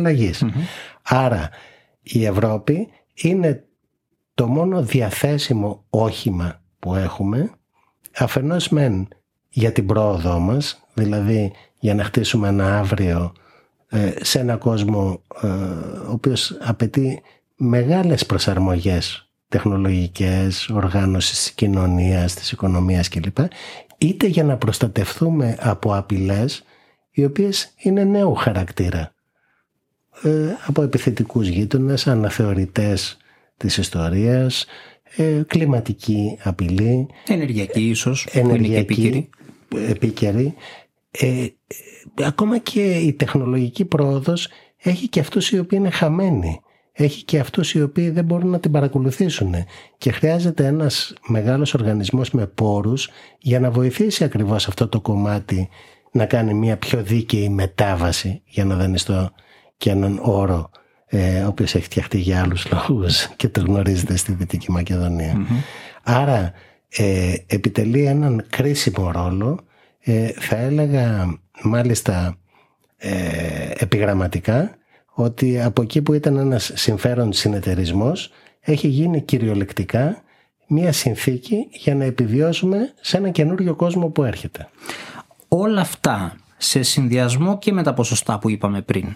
Άρα 1.03 1.49
η 2.01 2.25
Ευρώπη 2.25 2.87
είναι 3.13 3.63
το 4.33 4.47
μόνο 4.47 4.83
διαθέσιμο 4.83 5.85
όχημα 5.89 6.61
που 6.79 6.95
έχουμε 6.95 7.51
αφενός 8.17 8.69
μεν 8.69 9.07
για 9.49 9.71
την 9.71 9.85
πρόοδό 9.85 10.39
μας 10.39 10.85
δηλαδή 10.93 11.51
για 11.79 11.95
να 11.95 12.03
χτίσουμε 12.03 12.47
ένα 12.47 12.79
αύριο 12.79 13.33
ε, 13.43 13.46
σε 14.21 14.39
ένα 14.39 14.55
κόσμο 14.55 15.21
ε, 15.41 15.47
ο 15.47 16.11
οποίος 16.11 16.57
απαιτεί 16.59 17.21
μεγάλες 17.55 18.25
προσαρμογές 18.25 19.29
τεχνολογικές, 19.49 20.69
οργάνωσης 20.69 21.37
της 21.37 21.51
κοινωνίας, 21.51 22.33
της 22.33 22.51
οικονομίας 22.51 23.09
κλπ. 23.09 23.37
Είτε 23.97 24.27
για 24.27 24.43
να 24.43 24.57
προστατευτούμε 24.57 25.57
από 25.59 25.95
απειλές 25.95 26.63
οι 27.11 27.25
οποίες 27.25 27.73
είναι 27.77 28.03
νέου 28.03 28.33
χαρακτήρα. 28.33 29.13
Ε, 30.23 30.29
από 30.65 30.81
επιθετικούς 30.81 31.47
γείτονες, 31.47 32.07
αναθεωρητές 32.07 33.17
της 33.57 33.77
ιστορίας, 33.77 34.65
ε, 35.15 35.41
κλιματική 35.47 36.37
απειλή. 36.43 37.07
Ενεργειακή 37.27 37.89
ίσως, 37.89 38.25
ενεργειακή, 38.31 39.29
επίκαιρη. 39.87 40.53
Ε, 41.11 41.47
ακόμα 42.23 42.57
και 42.57 42.95
η 42.95 43.13
τεχνολογική 43.13 43.85
πρόοδος 43.85 44.47
έχει 44.77 45.07
και 45.07 45.19
αυτούς 45.19 45.51
οι 45.51 45.59
οποίοι 45.59 45.79
είναι 45.81 45.89
χαμένοι. 45.89 46.59
Έχει 46.99 47.23
και 47.23 47.39
αυτούς 47.39 47.73
οι 47.73 47.81
οποίοι 47.81 48.09
δεν 48.09 48.25
μπορούν 48.25 48.49
να 48.49 48.59
την 48.59 48.71
παρακολουθήσουν. 48.71 49.53
Και 49.97 50.11
χρειάζεται 50.11 50.65
ένας 50.65 51.13
μεγάλος 51.27 51.73
οργανισμός 51.73 52.31
με 52.31 52.47
πόρους 52.47 53.09
για 53.39 53.59
να 53.59 53.71
βοηθήσει 53.71 54.23
ακριβώς 54.23 54.67
αυτό 54.67 54.87
το 54.87 55.01
κομμάτι 55.01 55.69
να 56.11 56.25
κάνει 56.25 56.53
μια 56.53 56.77
πιο 56.77 57.03
δίκαιη 57.03 57.49
μετάβαση 57.49 58.41
για 58.45 58.65
να 58.65 58.75
δανειστώ 58.75 59.31
και 59.77 59.89
έναν 59.89 60.19
όρο 60.21 60.69
ε, 61.05 61.43
ο 61.43 61.47
οποίος 61.47 61.75
έχει 61.75 61.83
φτιαχτεί 61.83 62.17
για 62.17 62.41
άλλους 62.41 62.71
λόγους 62.71 63.27
και 63.37 63.49
το 63.49 63.61
γνωρίζετε 63.61 64.15
στη 64.15 64.33
Δυτική 64.33 64.67
Άρα 66.03 66.51
ε, 66.89 67.33
επιτελεί 67.47 68.05
έναν 68.05 68.45
κρίσιμο 68.49 69.11
ρόλο 69.11 69.59
ε, 70.09 70.31
θα 70.39 70.55
έλεγα 70.55 71.37
μάλιστα 71.63 72.37
ε, 72.97 73.71
επιγραμματικά 73.77 74.77
ότι 75.13 75.61
από 75.61 75.81
εκεί 75.81 76.01
που 76.01 76.13
ήταν 76.13 76.37
ένας 76.37 76.71
συμφέρον 76.75 77.33
συνεταιρισμός 77.33 78.31
έχει 78.59 78.87
γίνει 78.87 79.21
κυριολεκτικά 79.21 80.21
μία 80.67 80.91
συνθήκη 80.91 81.67
για 81.71 81.95
να 81.95 82.03
επιβιώσουμε 82.03 82.93
σε 83.01 83.17
ένα 83.17 83.29
καινούριο 83.29 83.75
κόσμο 83.75 84.07
που 84.07 84.23
έρχεται. 84.23 84.69
Όλα 85.47 85.81
αυτά 85.81 86.35
σε 86.57 86.81
συνδυασμό 86.81 87.57
και 87.57 87.71
με 87.71 87.83
τα 87.83 87.93
ποσοστά 87.93 88.39
που 88.39 88.49
είπαμε 88.49 88.81
πριν 88.81 89.15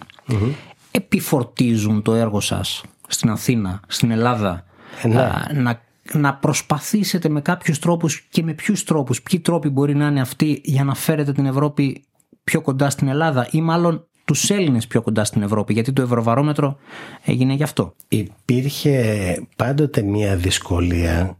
επιφορτίζουν 0.90 2.02
το 2.02 2.14
έργο 2.14 2.40
σας 2.40 2.82
στην 3.06 3.30
Αθήνα, 3.30 3.80
στην 3.86 4.10
Ελλάδα 4.10 4.64
Ε, 5.02 5.08
ναι. 5.08 5.20
α, 5.20 5.48
να, 5.54 5.80
να 6.12 6.34
προσπαθήσετε 6.34 7.28
με 7.28 7.40
κάποιους 7.40 7.78
τρόπους 7.78 8.20
και 8.20 8.42
με 8.42 8.52
ποιους 8.52 8.84
τρόπους, 8.84 9.22
ποιοι 9.22 9.40
τρόποι 9.40 9.68
μπορεί 9.68 9.94
να 9.94 10.06
είναι 10.06 10.20
αυτοί 10.20 10.60
για 10.64 10.84
να 10.84 10.94
φέρετε 10.94 11.32
την 11.32 11.46
Ευρώπη 11.46 12.04
πιο 12.44 12.60
κοντά 12.60 12.90
στην 12.90 13.08
Ελλάδα 13.08 13.48
ή 13.50 13.60
μάλλον 13.60 14.06
τους 14.24 14.50
Έλληνες 14.50 14.86
πιο 14.86 15.02
κοντά 15.02 15.24
στην 15.24 15.42
Ευρώπη 15.42 15.72
γιατί 15.72 15.92
το 15.92 16.02
Ευρωβαρόμετρο 16.02 16.76
έγινε 17.24 17.52
γι' 17.52 17.62
αυτό. 17.62 17.94
Υπήρχε 18.08 19.46
πάντοτε 19.56 20.02
μια 20.02 20.36
δυσκολία 20.36 21.38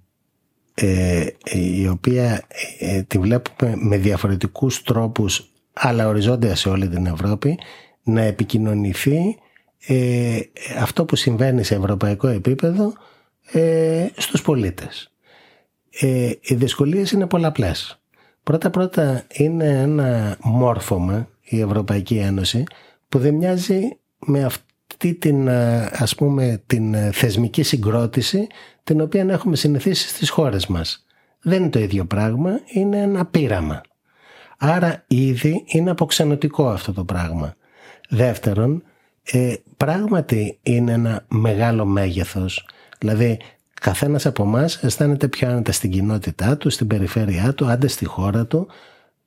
ε, 0.75 1.27
η 1.53 1.89
οποία 1.89 2.43
ε, 2.79 3.03
τη 3.03 3.19
βλέπουμε 3.19 3.75
με 3.77 3.97
διαφορετικούς 3.97 4.83
τρόπους 4.83 5.51
αλλά 5.73 6.09
οριζόντια 6.09 6.55
σε 6.55 6.69
όλη 6.69 6.89
την 6.89 7.07
Ευρώπη 7.07 7.59
να 8.03 8.21
επικοινωνηθεί 8.21 9.37
ε, 9.87 10.41
αυτό 10.81 11.05
που 11.05 11.17
συμβαίνει 11.17 11.65
σε 11.65 11.75
ευρωπαϊκό 11.75 12.29
επίπεδο 12.29 12.93
ε, 13.53 14.07
στους 14.17 14.43
πολίτες. 14.43 15.13
Ε, 16.01 16.31
οι 16.41 16.55
δυσκολίες 16.55 17.11
είναι 17.11 17.27
πολλαπλές. 17.27 18.01
Πρώτα 18.43 18.71
πρώτα 18.71 19.27
είναι 19.33 19.81
ένα 19.81 20.37
μόρφωμα 20.43 21.29
η 21.43 21.61
Ευρωπαϊκή 21.61 22.17
Ένωση 22.17 22.65
που 23.09 23.19
δεν 23.19 23.35
μοιάζει 23.35 23.97
με 24.19 24.45
αυτή 24.45 25.15
την 25.15 25.49
ε, 25.49 25.91
ας 25.93 26.15
πούμε 26.15 26.63
την 26.67 26.95
ε, 26.95 27.11
θεσμική 27.13 27.63
συγκρότηση 27.63 28.47
την 28.85 29.01
οποία 29.01 29.27
έχουμε 29.29 29.57
συνηθίσει 29.57 30.09
στις 30.09 30.31
χώρες 30.31 30.67
μας. 30.67 31.07
Δεν 31.43 31.61
είναι 31.61 31.71
το 31.71 31.79
ίδιο 31.79 32.05
πράγμα, 32.05 32.61
είναι 32.67 32.97
ένα 32.97 33.27
πείραμα. 33.27 33.81
Άρα 34.59 35.05
ήδη 35.07 35.65
είναι 35.67 35.91
αποξενωτικό 35.91 36.69
αυτό 36.69 36.93
το 36.93 37.05
πράγμα. 37.05 37.55
Δεύτερον, 38.09 38.83
ε, 39.23 39.55
πράγματι 39.77 40.59
είναι 40.63 40.93
ένα 40.93 41.25
μεγάλο 41.29 41.85
μέγεθος. 41.85 42.67
Δηλαδή, 43.03 43.39
καθένας 43.81 44.27
από 44.27 44.43
εμάς 44.43 44.77
αισθάνεται 44.77 45.29
πιο 45.29 45.49
άνετα 45.49 45.73
στην 45.73 45.91
κοινότητά 45.91 46.57
του, 46.57 46.71
στην 46.71 46.87
περιφέρειά 46.87 47.55
του, 47.55 47.67
άντε 47.67 47.87
στη 47.87 48.05
χώρα 48.05 48.47
του, 48.47 48.69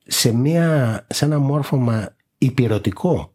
σε, 0.06 0.32
μια, 0.32 1.00
σε 1.08 1.24
ένα 1.24 1.38
μόρφωμα 1.38 2.14
υπηρετικό 2.38 3.34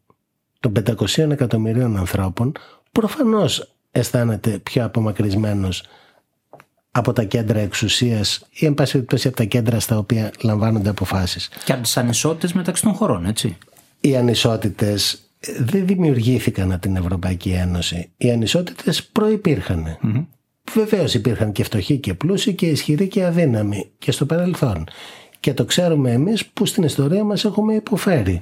των 0.60 0.74
500 0.86 1.18
εκατομμυρίων 1.18 1.98
ανθρώπων, 1.98 2.52
προφανώς 2.92 3.76
αισθάνεται 3.92 4.60
πιο 4.60 4.86
απομακρυσμένος 4.86 5.84
από 6.92 7.14
τα 7.14 7.24
κέντρα 7.24 7.60
εξουσίας 7.60 8.46
ή 8.50 8.66
εν 8.66 8.74
πάση 8.74 8.92
περιπτώσει 8.92 9.28
από 9.28 9.38
τα 9.38 9.44
κέντρα 9.44 9.80
στα 9.80 9.98
οποία 9.98 10.32
λαμβάνονται 10.42 10.90
αποφάσεις. 10.90 11.50
Και 11.66 11.72
από 11.72 11.82
τις 11.82 11.98
ανισότητες 11.98 12.54
μεταξύ 12.54 12.84
των 12.84 12.94
χωρών, 12.94 13.26
έτσι. 13.26 13.58
Οι 14.00 14.16
ανισότητες 14.16 15.31
δεν 15.60 15.86
δημιουργήθηκαν 15.86 16.72
από 16.72 16.82
την 16.82 16.96
Ευρωπαϊκή 16.96 17.50
Ένωση. 17.50 18.10
Οι 18.18 18.32
ανισότητες 18.32 19.04
προϋπήρχαν. 19.04 19.98
Mm-hmm. 20.04 20.26
Βεβαίως 20.74 21.14
υπήρχαν 21.14 21.52
και 21.52 21.64
φτωχοί 21.64 21.98
και 21.98 22.14
πλούσιοι 22.14 22.54
και 22.54 22.66
ισχυροί 22.66 23.08
και 23.08 23.26
αδύναμοι 23.26 23.92
και 23.98 24.12
στο 24.12 24.26
παρελθόν. 24.26 24.84
Και 25.40 25.54
το 25.54 25.66
ξέρουμε 25.66 26.12
εμείς 26.12 26.46
που 26.46 26.66
στην 26.66 26.84
ιστορία 26.84 27.24
μας 27.24 27.46
έχουμε 27.46 27.74
υποφέρει 27.74 28.42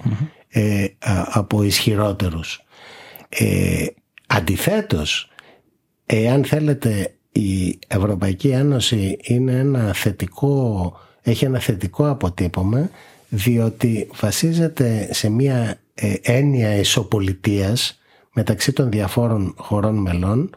ε, 0.50 0.84
α, 1.00 1.24
από 1.28 1.64
ισχυρότερους. 1.64 2.64
Ε, 3.30 3.86
αντιθέτως, 4.28 5.30
εάν 6.06 6.46
θέλετε 6.46 7.14
η 7.32 7.80
Ευρωπαϊκή 7.88 8.48
Ένωση 8.48 9.18
είναι 9.22 9.52
ένα 9.52 9.94
θετικό, 9.94 10.94
έχει 11.22 11.46
ένα 11.46 11.60
θετικό 11.60 12.10
αποτύπωμα 12.10 12.90
διότι 13.30 14.10
βασίζεται 14.20 15.08
σε 15.12 15.30
μια 15.30 15.80
ε, 16.00 16.14
έννοια 16.22 16.76
ισοπολιτείας 16.76 18.00
μεταξύ 18.34 18.74
των 18.74 18.90
διαφόρων 18.90 19.54
χωρών 19.58 19.96
μελών 19.96 20.50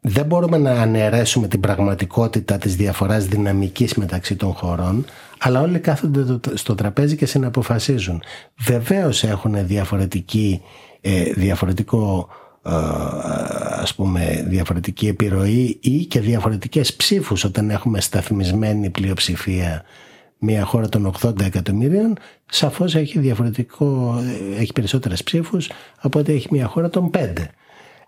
δεν 0.00 0.26
μπορούμε 0.26 0.58
να 0.58 0.70
αναιρέσουμε 0.70 1.48
την 1.48 1.60
πραγματικότητα 1.60 2.58
της 2.58 2.76
διαφοράς 2.76 3.26
δυναμικής 3.26 3.94
μεταξύ 3.94 4.36
των 4.36 4.52
χωρών 4.52 5.04
αλλά 5.38 5.60
όλοι 5.60 5.78
κάθονται 5.78 6.38
στο 6.54 6.74
τραπέζι 6.74 7.16
και 7.16 7.26
συναποφασίζουν. 7.26 8.22
Βεβαίως 8.58 9.24
έχουν 9.24 9.66
διαφορετική, 9.66 10.62
ε, 11.00 11.22
διαφορετικό 11.22 12.28
ε, 12.62 12.70
ας 13.80 13.94
πούμε 13.94 14.44
διαφορετική 14.48 15.06
επιρροή 15.08 15.78
ή 15.82 16.04
και 16.04 16.20
διαφορετικές 16.20 16.94
ψήφους 16.94 17.44
όταν 17.44 17.70
έχουμε 17.70 18.00
σταθμισμένη 18.00 18.90
πλειοψηφία 18.90 19.84
μια 20.44 20.64
χώρα 20.64 20.88
των 20.88 21.12
80 21.22 21.40
εκατομμύριων 21.40 22.16
σαφώς 22.46 22.94
έχει 22.94 23.18
διαφορετικό, 23.18 24.18
έχει 24.58 24.72
περισσότερες 24.72 25.22
ψήφους 25.22 25.70
από 26.00 26.18
ότι 26.18 26.32
έχει 26.32 26.48
μια 26.50 26.66
χώρα 26.66 26.88
των 26.88 27.10
5. 27.14 27.32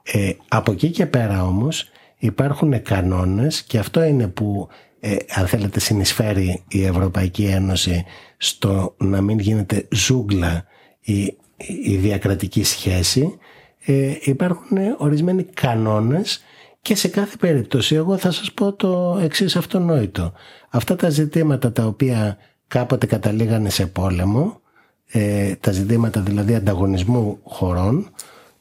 Ε, 0.03 0.33
από 0.49 0.73
εκεί 0.73 0.91
και 0.91 1.07
πέρα 1.07 1.45
όμως 1.45 1.91
υπάρχουν 2.19 2.83
κανόνες 2.83 3.63
και 3.63 3.79
αυτό 3.79 4.03
είναι 4.03 4.29
που 4.29 4.69
ε, 5.01 5.17
αν 5.35 5.47
θέλετε 5.47 5.81
συνεισφέρει 5.81 6.65
η 6.69 6.85
Ευρωπαϊκή 6.85 7.45
Ένωση 7.45 8.05
στο 8.37 8.95
να 8.99 9.21
μην 9.21 9.39
γίνεται 9.39 9.89
ζούγκλα 9.91 10.65
η, 11.01 11.37
η 11.83 11.97
διακρατική 11.97 12.65
σχέση 12.65 13.39
ε, 13.85 14.15
υπάρχουν 14.21 14.79
ορισμένοι 14.99 15.43
κανόνες 15.43 16.45
και 16.87 16.95
σε 16.95 17.09
κάθε 17.09 17.37
περίπτωση 17.37 17.95
εγώ 17.95 18.17
θα 18.17 18.31
σας 18.31 18.53
πω 18.53 18.73
το 18.73 19.19
εξής 19.23 19.57
αυτονόητο. 19.57 20.33
Αυτά 20.69 20.97
τα 20.97 21.09
ζητήματα 21.09 21.73
τα 21.73 21.85
οποία 21.85 22.39
κάποτε 22.69 23.07
καταλήγανε 23.07 23.71
σε 23.71 23.87
πόλεμο, 23.87 24.61
ε, 25.07 25.55
τα 25.55 25.73
ζητήματα 25.73 26.21
δηλαδή 26.21 26.55
ανταγωνισμού 26.55 27.39
χωρών, 27.43 28.11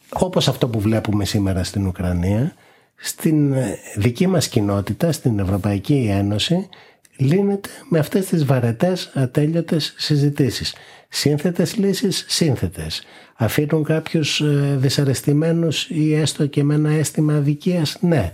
όπως 0.09 0.47
αυτό 0.47 0.67
που 0.67 0.79
βλέπουμε 0.79 1.25
σήμερα 1.25 1.63
στην 1.63 1.87
Ουκρανία, 1.87 2.53
στην 2.95 3.53
ε, 3.53 3.77
δική 3.95 4.27
μας 4.27 4.47
κοινότητα, 4.47 5.11
στην 5.11 5.39
Ευρωπαϊκή 5.39 6.07
Ένωση, 6.11 6.69
λύνεται 7.17 7.69
με 7.89 7.99
αυτές 7.99 8.25
τις 8.25 8.45
βαρετές 8.45 9.11
ατέλειωτες 9.13 9.93
συζητήσεις. 9.97 10.73
Σύνθετες 11.09 11.75
λύσεις, 11.75 12.25
σύνθετες. 12.27 13.03
Αφήνουν 13.35 13.83
κάποιους 13.83 14.41
ε, 14.41 14.75
δυσαρεστημένους 14.77 15.89
ή 15.89 16.13
έστω 16.13 16.45
και 16.45 16.63
με 16.63 16.73
ένα 16.73 16.89
αίσθημα 16.89 17.35
αδικίας, 17.35 17.97
ναι. 18.01 18.33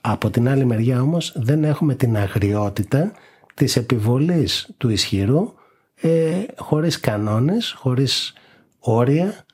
Από 0.00 0.30
την 0.30 0.48
άλλη 0.48 0.64
μεριά 0.64 1.00
όμως 1.00 1.32
δεν 1.36 1.64
έχουμε 1.64 1.94
την 1.94 2.16
αγριότητα 2.16 3.12
της 3.54 3.76
επιβολής 3.76 4.68
του 4.76 4.88
ισχυρού 4.88 5.52
ε, 6.00 6.32
χωρίς 6.56 7.00
κανόνες, 7.00 7.74
χωρίς 7.76 8.32
όρια 8.78 9.26
ε, 9.26 9.44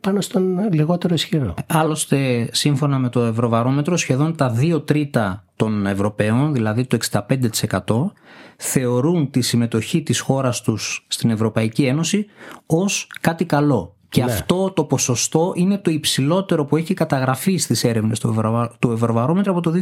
πάνω 0.00 0.20
στον 0.20 0.72
λιγότερο 0.72 1.14
ισχυρό. 1.14 1.54
Άλλωστε, 1.66 2.48
σύμφωνα 2.52 2.98
με 2.98 3.08
το 3.08 3.20
Ευρωβαρόμετρο, 3.20 3.96
σχεδόν 3.96 4.36
τα 4.36 4.50
δύο 4.50 4.80
τρίτα 4.80 5.44
των 5.56 5.86
Ευρωπαίων, 5.86 6.52
δηλαδή 6.52 6.84
το 6.86 6.98
65%, 7.10 8.12
θεωρούν 8.56 9.30
τη 9.30 9.40
συμμετοχή 9.40 10.02
της 10.02 10.20
χώρας 10.20 10.60
τους 10.62 11.06
στην 11.08 11.30
Ευρωπαϊκή 11.30 11.84
Ένωση 11.84 12.26
ως 12.66 13.06
κάτι 13.20 13.44
καλό. 13.44 13.96
Και 14.08 14.24
Ναι. 14.24 14.32
αυτό 14.32 14.70
το 14.70 14.84
ποσοστό 14.84 15.52
είναι 15.56 15.78
το 15.78 15.90
υψηλότερο 15.90 16.64
που 16.64 16.76
έχει 16.76 16.94
καταγραφεί 16.94 17.56
στις 17.56 17.84
έρευνες 17.84 18.20
του, 18.20 18.28
Ευρωβα... 18.28 18.76
του 18.78 18.90
Ευρωβαρόμετρου 18.90 19.52
από 19.52 19.60
το 19.60 19.72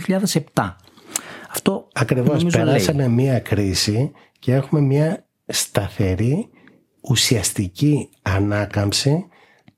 2007. 0.55 0.75
Αυτό 1.51 1.89
Ακριβώς 1.93 2.29
νομίζω 2.29 2.57
λέει. 2.59 2.67
περάσαμε 2.67 3.09
μία 3.09 3.39
κρίση 3.39 4.11
και 4.39 4.55
έχουμε 4.55 4.81
μία 4.81 5.25
σταθερή 5.47 6.49
ουσιαστική 7.01 8.09
ανάκαμψη 8.23 9.27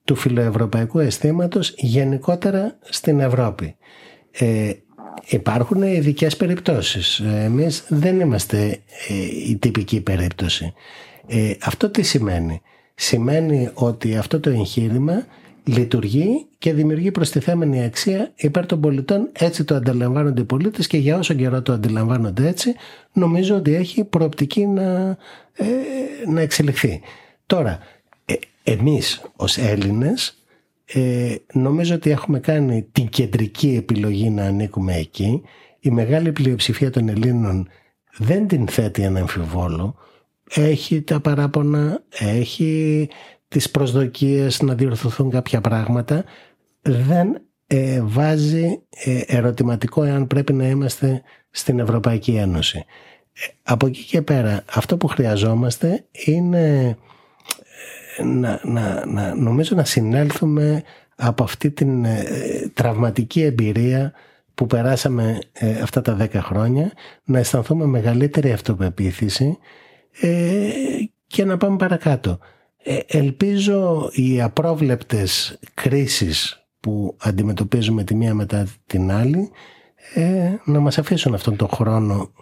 του 0.05 0.15
φιλοευρωπαϊκού 0.15 0.99
αισθήματος 0.99 1.75
γενικότερα 1.77 2.79
στην 2.81 3.21
Ευρώπη. 3.21 3.77
Ε, 4.31 4.73
υπάρχουν 5.27 5.83
ειδικές 5.83 6.37
περιπτώσεις. 6.37 7.19
Ε, 7.19 7.43
Εμείς 7.45 7.85
δεν 7.89 8.21
είμαστε 8.21 8.79
ε, 9.09 9.15
η 9.49 9.57
τυπική 9.57 10.01
περίπτωση. 10.01 10.73
Ε, 11.27 11.53
αυτό 11.61 11.91
τι 11.91 12.03
σημαίνει; 12.03 12.63
Σημαίνει 12.95 13.71
ότι 13.75 14.17
αυτό 14.17 14.41
το 14.41 14.51
εγχείρημα 14.51 15.27
λειτουργεί 15.65 16.47
και 16.59 16.73
δημιουργεί 16.73 17.11
προστιθέμενη 17.11 17.85
αξία 17.85 18.33
υπέρ 18.35 18.67
των 18.67 18.81
πολιτών. 18.81 19.29
Έτσι 19.33 19.65
το 19.65 19.75
αντιλαμβάνονται 19.75 20.41
οι 20.41 20.45
πολίτες 20.45 20.87
και 20.87 20.97
για 20.97 21.19
όσο 21.19 21.35
καιρό 21.35 21.63
το 21.63 21.73
αντιλαμβάνονται 21.73 22.49
έτσι 22.49 22.75
νομίζω 23.13 23.57
ότι 23.57 23.75
έχει 23.75 24.05
προοπτική 24.05 24.67
να, 24.67 25.17
ε, 25.53 25.67
να 26.29 26.41
εξελιχθεί. 26.41 27.01
Τώρα, 27.47 27.71
ε, 27.71 27.94
εμείς 28.65 29.23
ως 29.37 29.59
Έλληνες 29.59 30.45
ε, 30.85 31.35
νομίζω 31.53 31.95
ότι 31.95 32.11
έχουμε 32.11 32.41
κάνει 32.41 32.89
την 32.93 33.09
κεντρική 33.09 33.75
επιλογή 33.77 34.31
να 34.31 34.45
ανήκουμε 34.45 34.97
εκεί. 34.97 35.43
Η 35.81 35.91
μεγάλη 35.91 36.33
πλειοψηφία 36.33 36.91
των 36.91 37.09
Ελλήνων 37.09 37.69
δεν 38.19 38.47
την 38.47 38.69
θέτει 38.69 39.03
ένα 39.03 39.21
αμφιβόλο. 39.21 39.95
Έχει 40.51 41.03
τα 41.03 41.21
παράπονα, 41.21 42.05
έχει 42.19 43.09
τις 43.49 43.71
προσδοκίες 43.71 44.63
να 44.63 44.75
διορθωθούν 44.75 45.31
κάποια 45.31 45.61
πράγματα. 45.61 46.25
Δεν 46.83 47.43
ε, 47.67 48.01
βάζει 48.03 48.83
ε, 49.05 49.21
ερωτηματικό 49.27 50.03
εάν 50.03 50.27
πρέπει 50.27 50.53
να 50.53 50.69
είμαστε 50.69 51.23
στην 51.51 51.79
Ευρωπαϊκή 51.79 52.35
Ένωση. 52.35 52.85
Ε, 53.33 53.47
από 53.63 53.87
εκεί 53.87 54.05
και 54.05 54.23
πέρα 54.23 54.65
αυτό 54.73 54.97
που 54.97 55.07
χρειαζόμαστε 55.07 56.07
είναι 56.25 56.97
να, 58.23 58.61
να, 58.63 59.07
να, 59.07 59.35
νομίζω 59.35 59.77
να 59.77 59.85
συνέλθουμε 59.85 60.83
από 61.17 61.43
αυτή 61.43 61.71
την 61.71 62.05
ε, 62.05 62.25
τραυματική 62.75 63.43
εμπειρία 63.43 64.13
που 64.55 64.67
περάσαμε 64.67 65.39
ε, 65.53 65.81
αυτά 65.81 66.01
τα 66.01 66.15
δέκα 66.15 66.43
χρόνια 66.43 66.93
να 67.25 67.39
αισθανθούμε 67.39 67.85
μεγαλύτερη 67.85 68.53
αυτοπεποίθηση 68.53 69.59
ε, 70.21 70.69
και 71.27 71.45
να 71.45 71.57
πάμε 71.57 71.77
παρακάτω. 71.77 72.39
Ε, 72.83 72.99
ελπίζω 73.07 74.11
οι 74.13 74.43
απρόβλεπτες 74.43 75.59
κρίσεις 75.75 76.67
που 76.81 77.17
αντιμετωπίζουμε 77.21 78.05
τη 78.05 78.15
μία 78.15 78.35
μετά 78.35 78.67
την 78.87 79.11
άλλη 79.11 79.51
ε, 80.15 80.55
να 80.65 80.81
μας 80.81 80.99
αφήσουν 80.99 81.35
αυτόν 81.35 81.57
τον 81.57 81.69
χρόνο 81.69 82.33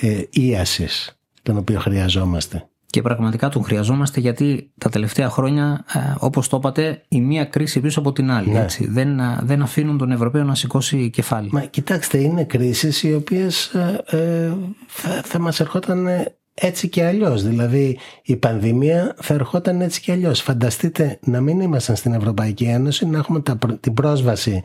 ε, 0.00 0.08
ε, 0.08 0.26
ίασης 0.30 1.20
τον 1.42 1.56
οποίο 1.56 1.80
χρειαζόμαστε. 1.80 2.69
Και 2.90 3.02
πραγματικά 3.02 3.48
τον 3.48 3.64
χρειαζόμαστε 3.64 4.20
γιατί 4.20 4.72
τα 4.78 4.88
τελευταία 4.88 5.30
χρόνια, 5.30 5.84
ε, 5.92 5.98
όπως 6.18 6.48
το 6.48 6.56
είπατε, 6.56 7.02
η 7.08 7.20
μία 7.20 7.44
κρίση 7.44 7.80
πίσω 7.80 8.00
από 8.00 8.12
την 8.12 8.30
άλλη. 8.30 8.50
Ναι. 8.50 8.60
Έτσι. 8.60 8.86
Δεν, 8.90 9.18
ε, 9.18 9.38
δεν 9.42 9.62
αφήνουν 9.62 9.98
τον 9.98 10.10
Ευρωπαίο 10.10 10.44
να 10.44 10.54
σηκώσει 10.54 11.10
κεφάλι. 11.10 11.48
Μα 11.52 11.60
κοιτάξτε, 11.60 12.18
είναι 12.18 12.44
κρίσεις 12.44 13.02
οι 13.02 13.14
οποίες 13.14 13.66
ε, 13.66 14.02
ε, 14.06 14.52
θα, 14.86 15.10
θα 15.24 15.38
μας 15.38 15.60
ερχόταν 15.60 16.08
έτσι 16.54 16.88
και 16.88 17.04
αλλιώς. 17.04 17.42
Δηλαδή 17.42 17.98
η 18.22 18.36
πανδημία 18.36 19.14
θα 19.18 19.34
ερχόταν 19.34 19.80
έτσι 19.80 20.00
και 20.00 20.12
αλλιώς. 20.12 20.40
Φανταστείτε 20.40 21.18
να 21.22 21.40
μην 21.40 21.60
ήμασταν 21.60 21.96
στην 21.96 22.12
Ευρωπαϊκή 22.12 22.64
Ένωση, 22.64 23.06
να 23.06 23.18
έχουμε 23.18 23.40
τα, 23.40 23.56
προ- 23.56 23.80
την 23.80 23.94
πρόσβαση 23.94 24.62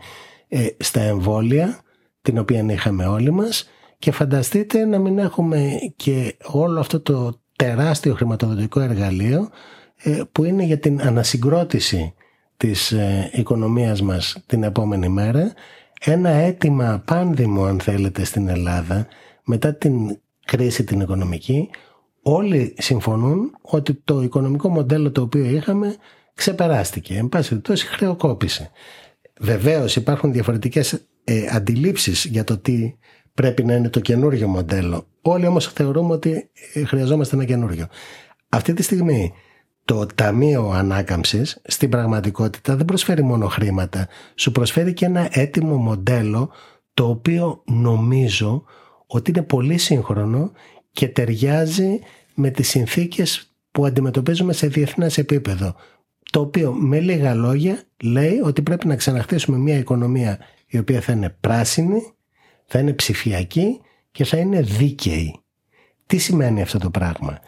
ε, 0.48 0.68
στα 0.78 1.02
εμβόλια, 1.02 1.80
την 2.22 2.38
οποία 2.38 2.66
είχαμε 2.70 3.06
όλοι 3.06 3.32
μας, 3.32 3.70
και 4.00 4.12
φανταστείτε 4.12 4.86
να 4.86 5.00
μην 5.00 5.18
έχουμε 5.18 5.70
και 5.96 6.38
όλο 6.44 6.80
αυτό 6.80 7.00
το 7.00 7.40
τεράστιο 7.56 8.14
χρηματοδοτικό 8.14 8.80
εργαλείο 8.80 9.50
ε, 9.96 10.22
που 10.32 10.44
είναι 10.44 10.64
για 10.64 10.80
την 10.80 11.02
ανασυγκρότηση 11.02 12.14
της 12.58 12.92
ε, 12.92 13.30
οικονομίας 13.34 14.02
μας 14.02 14.44
την 14.46 14.64
επόμενη 14.64 15.10
μέρα. 15.10 15.54
Ένα 16.02 16.30
αίτημα 16.30 17.02
πάνδημο 17.06 17.64
αν 17.64 17.80
θέλετε 17.80 18.24
στην 18.24 18.48
Ελλάδα 18.48 19.08
μετά 19.44 19.74
την 19.74 20.20
κρίση 20.46 20.84
την 20.84 21.00
οικονομική 21.00 21.70
όλοι 22.22 22.76
συμφωνούν 22.78 23.58
ότι 23.62 23.94
το 23.94 24.22
οικονομικό 24.22 24.70
μοντέλο 24.70 25.12
το 25.12 25.22
οποίο 25.22 25.46
είχαμε 25.46 25.96
ξεπεράστηκε. 26.34 27.18
Εν 27.18 27.30
πάση 27.30 27.50
περιπτώσει 27.50 27.86
χρεοκόπησε. 27.86 28.72
Βεβαίως 29.40 29.96
υπάρχουν 29.96 30.32
διαφορετικές 30.32 31.08
ε, 31.24 31.48
αντιλήψεις 31.52 32.26
για 32.26 32.44
το 32.44 32.58
τι 32.58 32.96
πρέπει 33.36 33.66
να 33.66 33.74
είναι 33.76 33.90
το 33.90 34.00
καινούριο 34.00 34.48
μοντέλο. 34.48 35.08
Όλοι 35.22 35.48
όμως 35.48 35.68
θεωρούμε 35.68 36.14
ότι 36.14 36.50
ε, 36.74 36.84
χρειαζόμαστε 36.86 37.36
ένα 37.36 37.46
καινούριο. 37.46 37.88
Αυτή 38.50 38.74
τη 38.74 38.84
στιγμή 38.84 39.34
το 39.86 40.06
Ταμείο 40.16 40.70
Ανάκαμψης 40.70 41.62
στην 41.66 41.90
πραγματικότητα 41.90 42.76
δεν 42.76 42.86
προσφέρει 42.86 43.24
μόνο 43.24 43.48
χρήματα, 43.48 44.08
σου 44.36 44.52
προσφέρει 44.52 44.94
και 44.94 45.06
ένα 45.06 45.28
έτοιμο 45.32 45.76
μοντέλο 45.76 46.52
το 46.94 47.08
οποίο 47.08 47.62
νομίζω 47.66 48.64
ότι 49.08 49.32
είναι 49.32 49.42
πολύ 49.42 49.78
σύγχρονο 49.78 50.52
και 50.92 51.08
ταιριάζει 51.08 52.00
με 52.34 52.50
τις 52.50 52.70
συνθήκες 52.70 53.56
που 53.72 53.86
αντιμετωπίζουμε 53.86 54.54
σε 54.54 54.68
διεθνές 54.68 55.18
επίπεδο. 55.18 55.76
Το 56.32 56.40
οποίο 56.40 56.72
με 56.72 57.00
λίγα 57.00 57.34
λόγια 57.34 57.84
λέει 58.04 58.40
ότι 58.44 58.62
πρέπει 58.62 58.88
να 58.88 58.96
ξαναχτίσουμε 58.96 59.58
μια 59.58 59.78
οικονομία 59.78 60.40
η 60.68 60.78
οποία 60.78 61.02
θα 61.02 61.12
είναι 61.12 61.36
πράσινη, 61.40 62.15
θα 62.66 62.80
είναι 62.80 62.94
ψηφιακή 62.94 63.82
και 64.12 64.26
θα 64.26 64.38
είναι 64.38 64.62
δίκαιη. 64.62 65.40
Τι 66.06 66.18
σημαίνει 66.18 66.62
αυτό 66.62 66.78
το 66.78 66.90
πράγμα; 66.90 67.40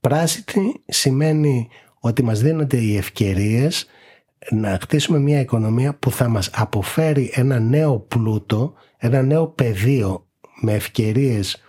Πράσινη 0.00 0.82
σημαίνει 0.86 1.68
ότι 2.00 2.22
μας 2.22 2.40
δίνονται 2.40 2.76
οι 2.76 2.96
ευκαιρίες 2.96 3.86
να 4.50 4.78
χτίσουμε 4.80 5.18
μια 5.18 5.40
οικονομία 5.40 5.94
που 5.94 6.10
θα 6.10 6.28
μας 6.28 6.50
αποφέρει 6.52 7.30
ένα 7.34 7.58
νέο 7.58 7.98
πλούτο, 7.98 8.74
ένα 8.96 9.22
νέο 9.22 9.46
πεδίο 9.46 10.26
με 10.60 10.72
ευκαιρίες 10.72 11.62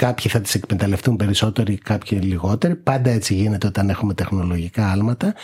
κάποιοι 0.00 0.30
θα 0.30 0.40
τις 0.40 0.54
εκμεταλλευτούν 0.54 1.16
περισσότεροι, 1.16 1.78
κάποιοι 1.78 2.18
λιγότεροι. 2.22 2.76
Πάντα 2.76 3.10
έτσι 3.10 3.34
γίνεται 3.34 3.66
όταν 3.66 3.90
έχουμε 3.90 4.14
τεχνολογικά 4.14 4.90
άλματα. 4.90 5.34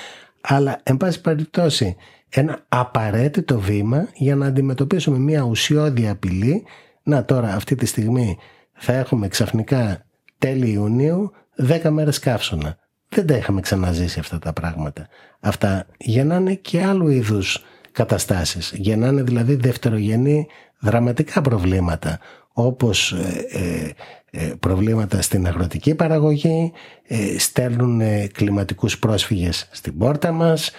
Αλλά, 0.41 0.81
εν 0.83 0.97
πάση 0.97 1.21
περιπτώσει, 1.21 1.97
ένα 2.29 2.65
απαραίτητο 2.69 3.61
βήμα 3.61 4.09
για 4.15 4.37
να 4.37 4.47
αντιμετωπίσουμε 4.47 5.19
μια 5.19 5.43
ουσιώδη 5.43 6.09
απειλή. 6.09 6.65
Να 7.03 7.25
τώρα 7.25 7.55
αυτή 7.55 7.75
τη 7.75 7.87
στιγμή 7.87 8.37
θα 8.73 8.93
έχουμε 8.93 9.29
ξαφνικά 9.29 10.07
τέλη 10.39 10.71
Ιουνίου 10.71 11.33
10 11.69 11.89
μέρες 11.91 12.19
καύσωνα. 12.19 12.77
Δεν 13.09 13.27
τα 13.27 13.37
είχαμε 13.37 13.61
ξαναζήσει 13.61 14.19
αυτά 14.19 14.39
τα 14.39 14.53
πράγματα. 14.53 15.09
Αυτά 15.41 15.87
γεννάνε 15.99 16.55
και 16.55 16.83
άλλου 16.83 17.09
είδους 17.09 17.65
καταστάσεις. 17.93 18.73
Γεννάνε 18.77 19.23
δηλαδή 19.23 19.55
δευτερογενή 19.55 20.47
δραματικά 20.79 21.41
προβλήματα 21.41 22.19
όπως 22.53 23.13
ε, 23.13 23.95
ε, 24.31 24.53
προβλήματα 24.61 25.23
στην 25.23 25.47
αγροτική 25.47 25.95
παραγωγή, 25.95 26.73
ε, 27.07 27.39
στέλνουν 27.39 28.01
κλιματικούς 28.33 28.99
πρόσφυγες 28.99 29.69
στην 29.73 29.99
πόρτα 29.99 30.33
μας, 30.33 30.71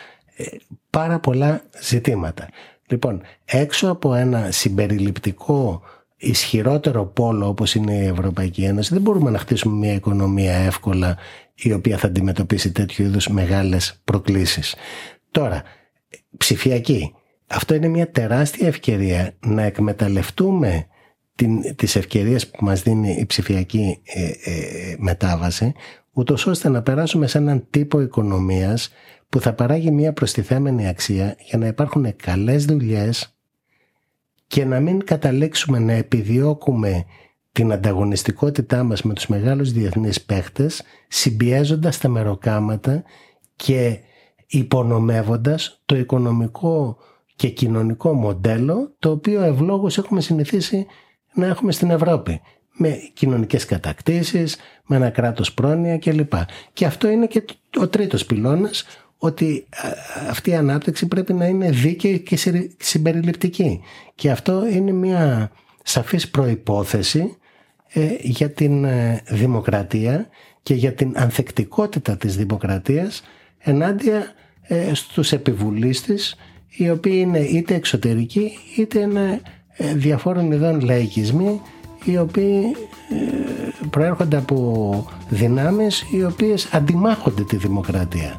πάρα 0.89 1.19
πολλά 1.19 1.61
ζητήματα. 1.81 2.49
Λοιπόν, 2.87 3.21
έξω 3.45 3.89
από 3.89 4.13
ένα 4.13 4.51
συμπεριληπτικό 4.51 5.81
ισχυρότερο 6.17 7.05
πόλο 7.05 7.47
όπως 7.47 7.75
είναι 7.75 7.93
η 7.93 8.05
Ευρωπαϊκή 8.05 8.63
Ένωση 8.63 8.93
δεν 8.93 9.01
μπορούμε 9.01 9.29
να 9.29 9.37
χτίσουμε 9.37 9.75
μια 9.75 9.93
οικονομία 9.93 10.53
εύκολα 10.53 11.17
η 11.55 11.73
οποία 11.73 11.97
θα 11.97 12.07
αντιμετωπίσει 12.07 12.71
τέτοιου 12.71 13.05
είδους 13.05 13.27
μεγάλες 13.27 14.01
προκλήσεις. 14.03 14.75
Τώρα, 15.31 15.63
ψηφιακή. 16.37 17.13
Αυτό 17.47 17.73
είναι 17.73 17.87
μια 17.87 18.11
τεράστια 18.11 18.67
ευκαιρία 18.67 19.33
να 19.39 19.63
εκμεταλλευτούμε 19.63 20.87
την, 21.35 21.75
τις 21.75 21.95
ευκαιρίες 21.95 22.47
που 22.47 22.65
μας 22.65 22.81
δίνει 22.81 23.15
η 23.19 23.25
ψηφιακή 23.25 24.01
ε, 24.03 24.23
ε, 24.23 24.95
μετάβαση 24.97 25.73
ούτως 26.17 26.45
ώστε 26.47 26.69
να 26.69 26.81
περάσουμε 26.81 27.27
σε 27.27 27.37
έναν 27.37 27.67
τύπο 27.69 28.01
οικονομίας 28.01 28.89
που 29.29 29.39
θα 29.39 29.53
παράγει 29.53 29.91
μια 29.91 30.13
προστιθέμενη 30.13 30.87
αξία 30.87 31.35
για 31.39 31.57
να 31.57 31.67
υπάρχουν 31.67 32.15
καλές 32.15 32.65
δουλειές 32.65 33.37
και 34.47 34.65
να 34.65 34.79
μην 34.79 35.05
καταλήξουμε 35.05 35.79
να 35.79 35.91
επιδιώκουμε 35.91 37.05
την 37.51 37.71
ανταγωνιστικότητά 37.71 38.83
μας 38.83 39.01
με 39.01 39.13
τους 39.13 39.27
μεγάλους 39.27 39.71
διεθνείς 39.71 40.21
παίχτες 40.21 40.83
συμπιέζοντας 41.07 41.97
τα 41.97 42.09
μεροκάματα 42.09 43.03
και 43.55 43.99
υπονομεύοντας 44.47 45.81
το 45.85 45.97
οικονομικό 45.97 46.97
και 47.35 47.49
κοινωνικό 47.49 48.13
μοντέλο 48.13 48.95
το 48.99 49.11
οποίο 49.11 49.41
ευλόγως 49.41 49.97
έχουμε 49.97 50.21
συνηθίσει 50.21 50.85
να 51.33 51.45
έχουμε 51.45 51.71
στην 51.71 51.89
Ευρώπη 51.89 52.41
με 52.77 52.99
κοινωνικές 53.13 53.65
κατακτήσεις, 53.65 54.57
με 54.85 54.95
ένα 54.95 55.09
κράτος 55.09 55.53
πρόνοια 55.53 55.97
κλπ. 55.97 56.33
Και 56.73 56.85
αυτό 56.85 57.09
είναι 57.09 57.25
και 57.25 57.43
ο 57.79 57.87
τρίτος 57.87 58.25
πυλώνας 58.25 58.85
ότι 59.17 59.67
αυτή 60.29 60.49
η 60.49 60.55
ανάπτυξη 60.55 61.07
πρέπει 61.07 61.33
να 61.33 61.45
είναι 61.45 61.69
δίκαιη 61.69 62.19
και 62.19 62.37
συμπεριληπτική. 62.77 63.81
Και 64.15 64.31
αυτό 64.31 64.67
είναι 64.67 64.91
μια 64.91 65.51
σαφής 65.83 66.29
προϋπόθεση 66.29 67.37
ε, 67.93 68.07
για 68.19 68.49
την 68.49 68.83
ε, 68.83 69.21
δημοκρατία 69.27 70.27
και 70.63 70.73
για 70.73 70.93
την 70.93 71.13
ανθεκτικότητα 71.15 72.17
της 72.17 72.35
δημοκρατίας 72.37 73.23
ενάντια 73.57 74.33
ε, 74.61 74.93
στους 74.93 75.31
επιβουλείς 75.31 76.35
οι 76.67 76.89
οποίοι 76.89 77.17
είναι 77.25 77.39
είτε 77.39 77.75
εξωτερικοί 77.75 78.51
είτε 78.77 78.99
είναι 78.99 79.41
διαφόρων 79.95 80.51
ειδών 80.51 80.81
λαϊκισμοί 80.81 81.61
οι 82.03 82.17
οποίοι 82.17 82.75
προέρχονται 83.89 84.37
από 84.37 85.07
δυνάμεις 85.29 86.05
οι 86.11 86.23
οποίες 86.23 86.69
αντιμάχονται 86.71 87.43
τη 87.43 87.55
δημοκρατία 87.55 88.35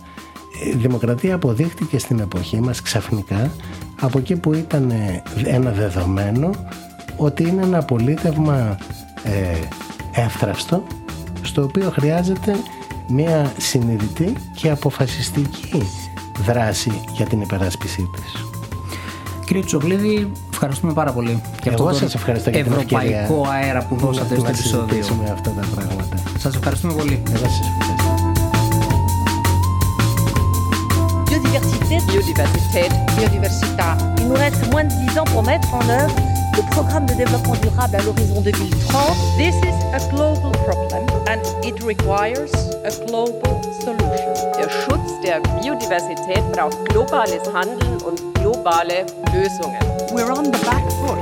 η 0.64 0.70
δημοκρατία 0.76 1.34
αποδείχτηκε 1.34 1.98
στην 1.98 2.18
εποχή 2.18 2.60
μας 2.60 2.82
ξαφνικά 2.82 3.50
από 4.00 4.18
εκεί 4.18 4.36
που 4.36 4.54
ήταν 4.54 4.92
ένα 5.44 5.70
δεδομένο 5.70 6.50
ότι 7.16 7.42
είναι 7.42 7.62
ένα 7.62 7.82
πολίτευμα 7.82 8.78
ε, 9.22 10.20
εύθραυστο 10.20 10.82
στο 11.42 11.62
οποίο 11.62 11.90
χρειάζεται 11.90 12.56
μια 13.08 13.52
συνειδητή 13.56 14.32
και 14.54 14.70
αποφασιστική 14.70 15.82
δράση 16.44 17.02
για 17.12 17.26
την 17.26 17.40
υπεράσπιση 17.40 18.10
της. 18.14 18.44
Κύριε 19.46 19.62
Τσοβλίδη, 19.62 20.32
ευχαριστούμε 20.58 20.92
πάρα 20.92 21.12
πολύ 21.12 21.42
για 21.62 21.72
αυτό 21.72 21.84
το 21.84 22.10
ευχαριστώ 22.14 22.50
για 22.50 22.58
ευρωπαϊκό 22.58 23.46
αέρα 23.50 23.84
που 23.84 23.96
δώσατε 23.96 24.34
στο 24.34 24.48
επεισόδιο. 24.48 25.04
αυτά 25.32 25.50
τα 25.50 25.66
πράγματα. 25.74 26.16
Σας 26.38 26.54
ευχαριστούμε 26.54 26.92
πολύ. 26.92 27.22
Εγώ 27.28 27.36
σας 27.36 27.60
ευχαριστώ. 27.78 28.08
Biodiversité. 32.10 32.82
Biodiversità. 33.16 33.88
Il 34.20 34.26
nous 34.30 34.40
reste 34.46 34.64
moins 34.72 34.86
de 34.90 34.94
10 35.10 35.18
ans 35.20 35.28
pour 35.32 35.42
mettre 35.52 35.70
en 35.80 35.84
œuvre 36.00 36.16
le 36.58 36.62
programme 36.74 37.06
de 37.10 37.14
développement 37.22 37.56
durable 37.66 37.94
à 37.98 38.02
l'horizon 38.06 38.40
2030. 38.40 39.16
This 39.42 39.56
is 39.70 39.76
a 39.98 40.00
global 40.12 40.52
problem 40.66 41.07
and 41.28 41.42
it 41.62 41.82
requires 41.82 42.52
a 42.84 43.06
global 43.06 43.62
solution. 43.84 44.34
Der 44.56 44.70
Schutz 44.70 45.20
der 45.22 45.40
Biodiversität 45.60 46.42
braucht 46.52 46.78
globales 46.88 47.42
Handeln 47.52 48.00
und 48.00 48.34
globale 48.34 49.04
Lösungen. 49.34 49.78
We're 50.10 50.32
on 50.32 50.46
the 50.46 50.58
back 50.64 50.84
foot 51.00 51.20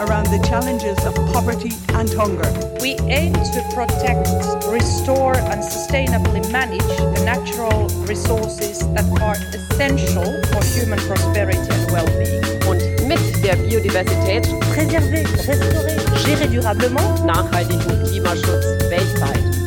around 0.00 0.26
the 0.26 0.40
challenges 0.48 0.98
of 1.06 1.14
poverty 1.32 1.72
and 1.94 2.12
hunger. 2.14 2.50
We 2.80 2.96
aim 3.08 3.32
to 3.32 3.62
protect, 3.72 4.26
restore 4.68 5.36
and 5.36 5.62
sustainably 5.62 6.42
manage 6.50 6.82
the 6.98 7.22
natural 7.24 7.88
resources 8.08 8.80
that 8.94 9.06
are 9.22 9.36
essential 9.54 10.24
for 10.50 10.64
human 10.64 10.98
prosperity 11.06 11.58
and 11.70 11.92
well-being. 11.92 12.93
Mit 13.06 13.44
der 13.44 13.56
Biodiversität 13.56 14.48
Préserver, 14.72 15.28
restaurer, 15.46 16.16
gérer 16.24 16.46
durablement 16.46 17.24
nachhaltigen 17.26 18.02
Klimaschutz 18.04 18.64
weltweit. 18.88 19.63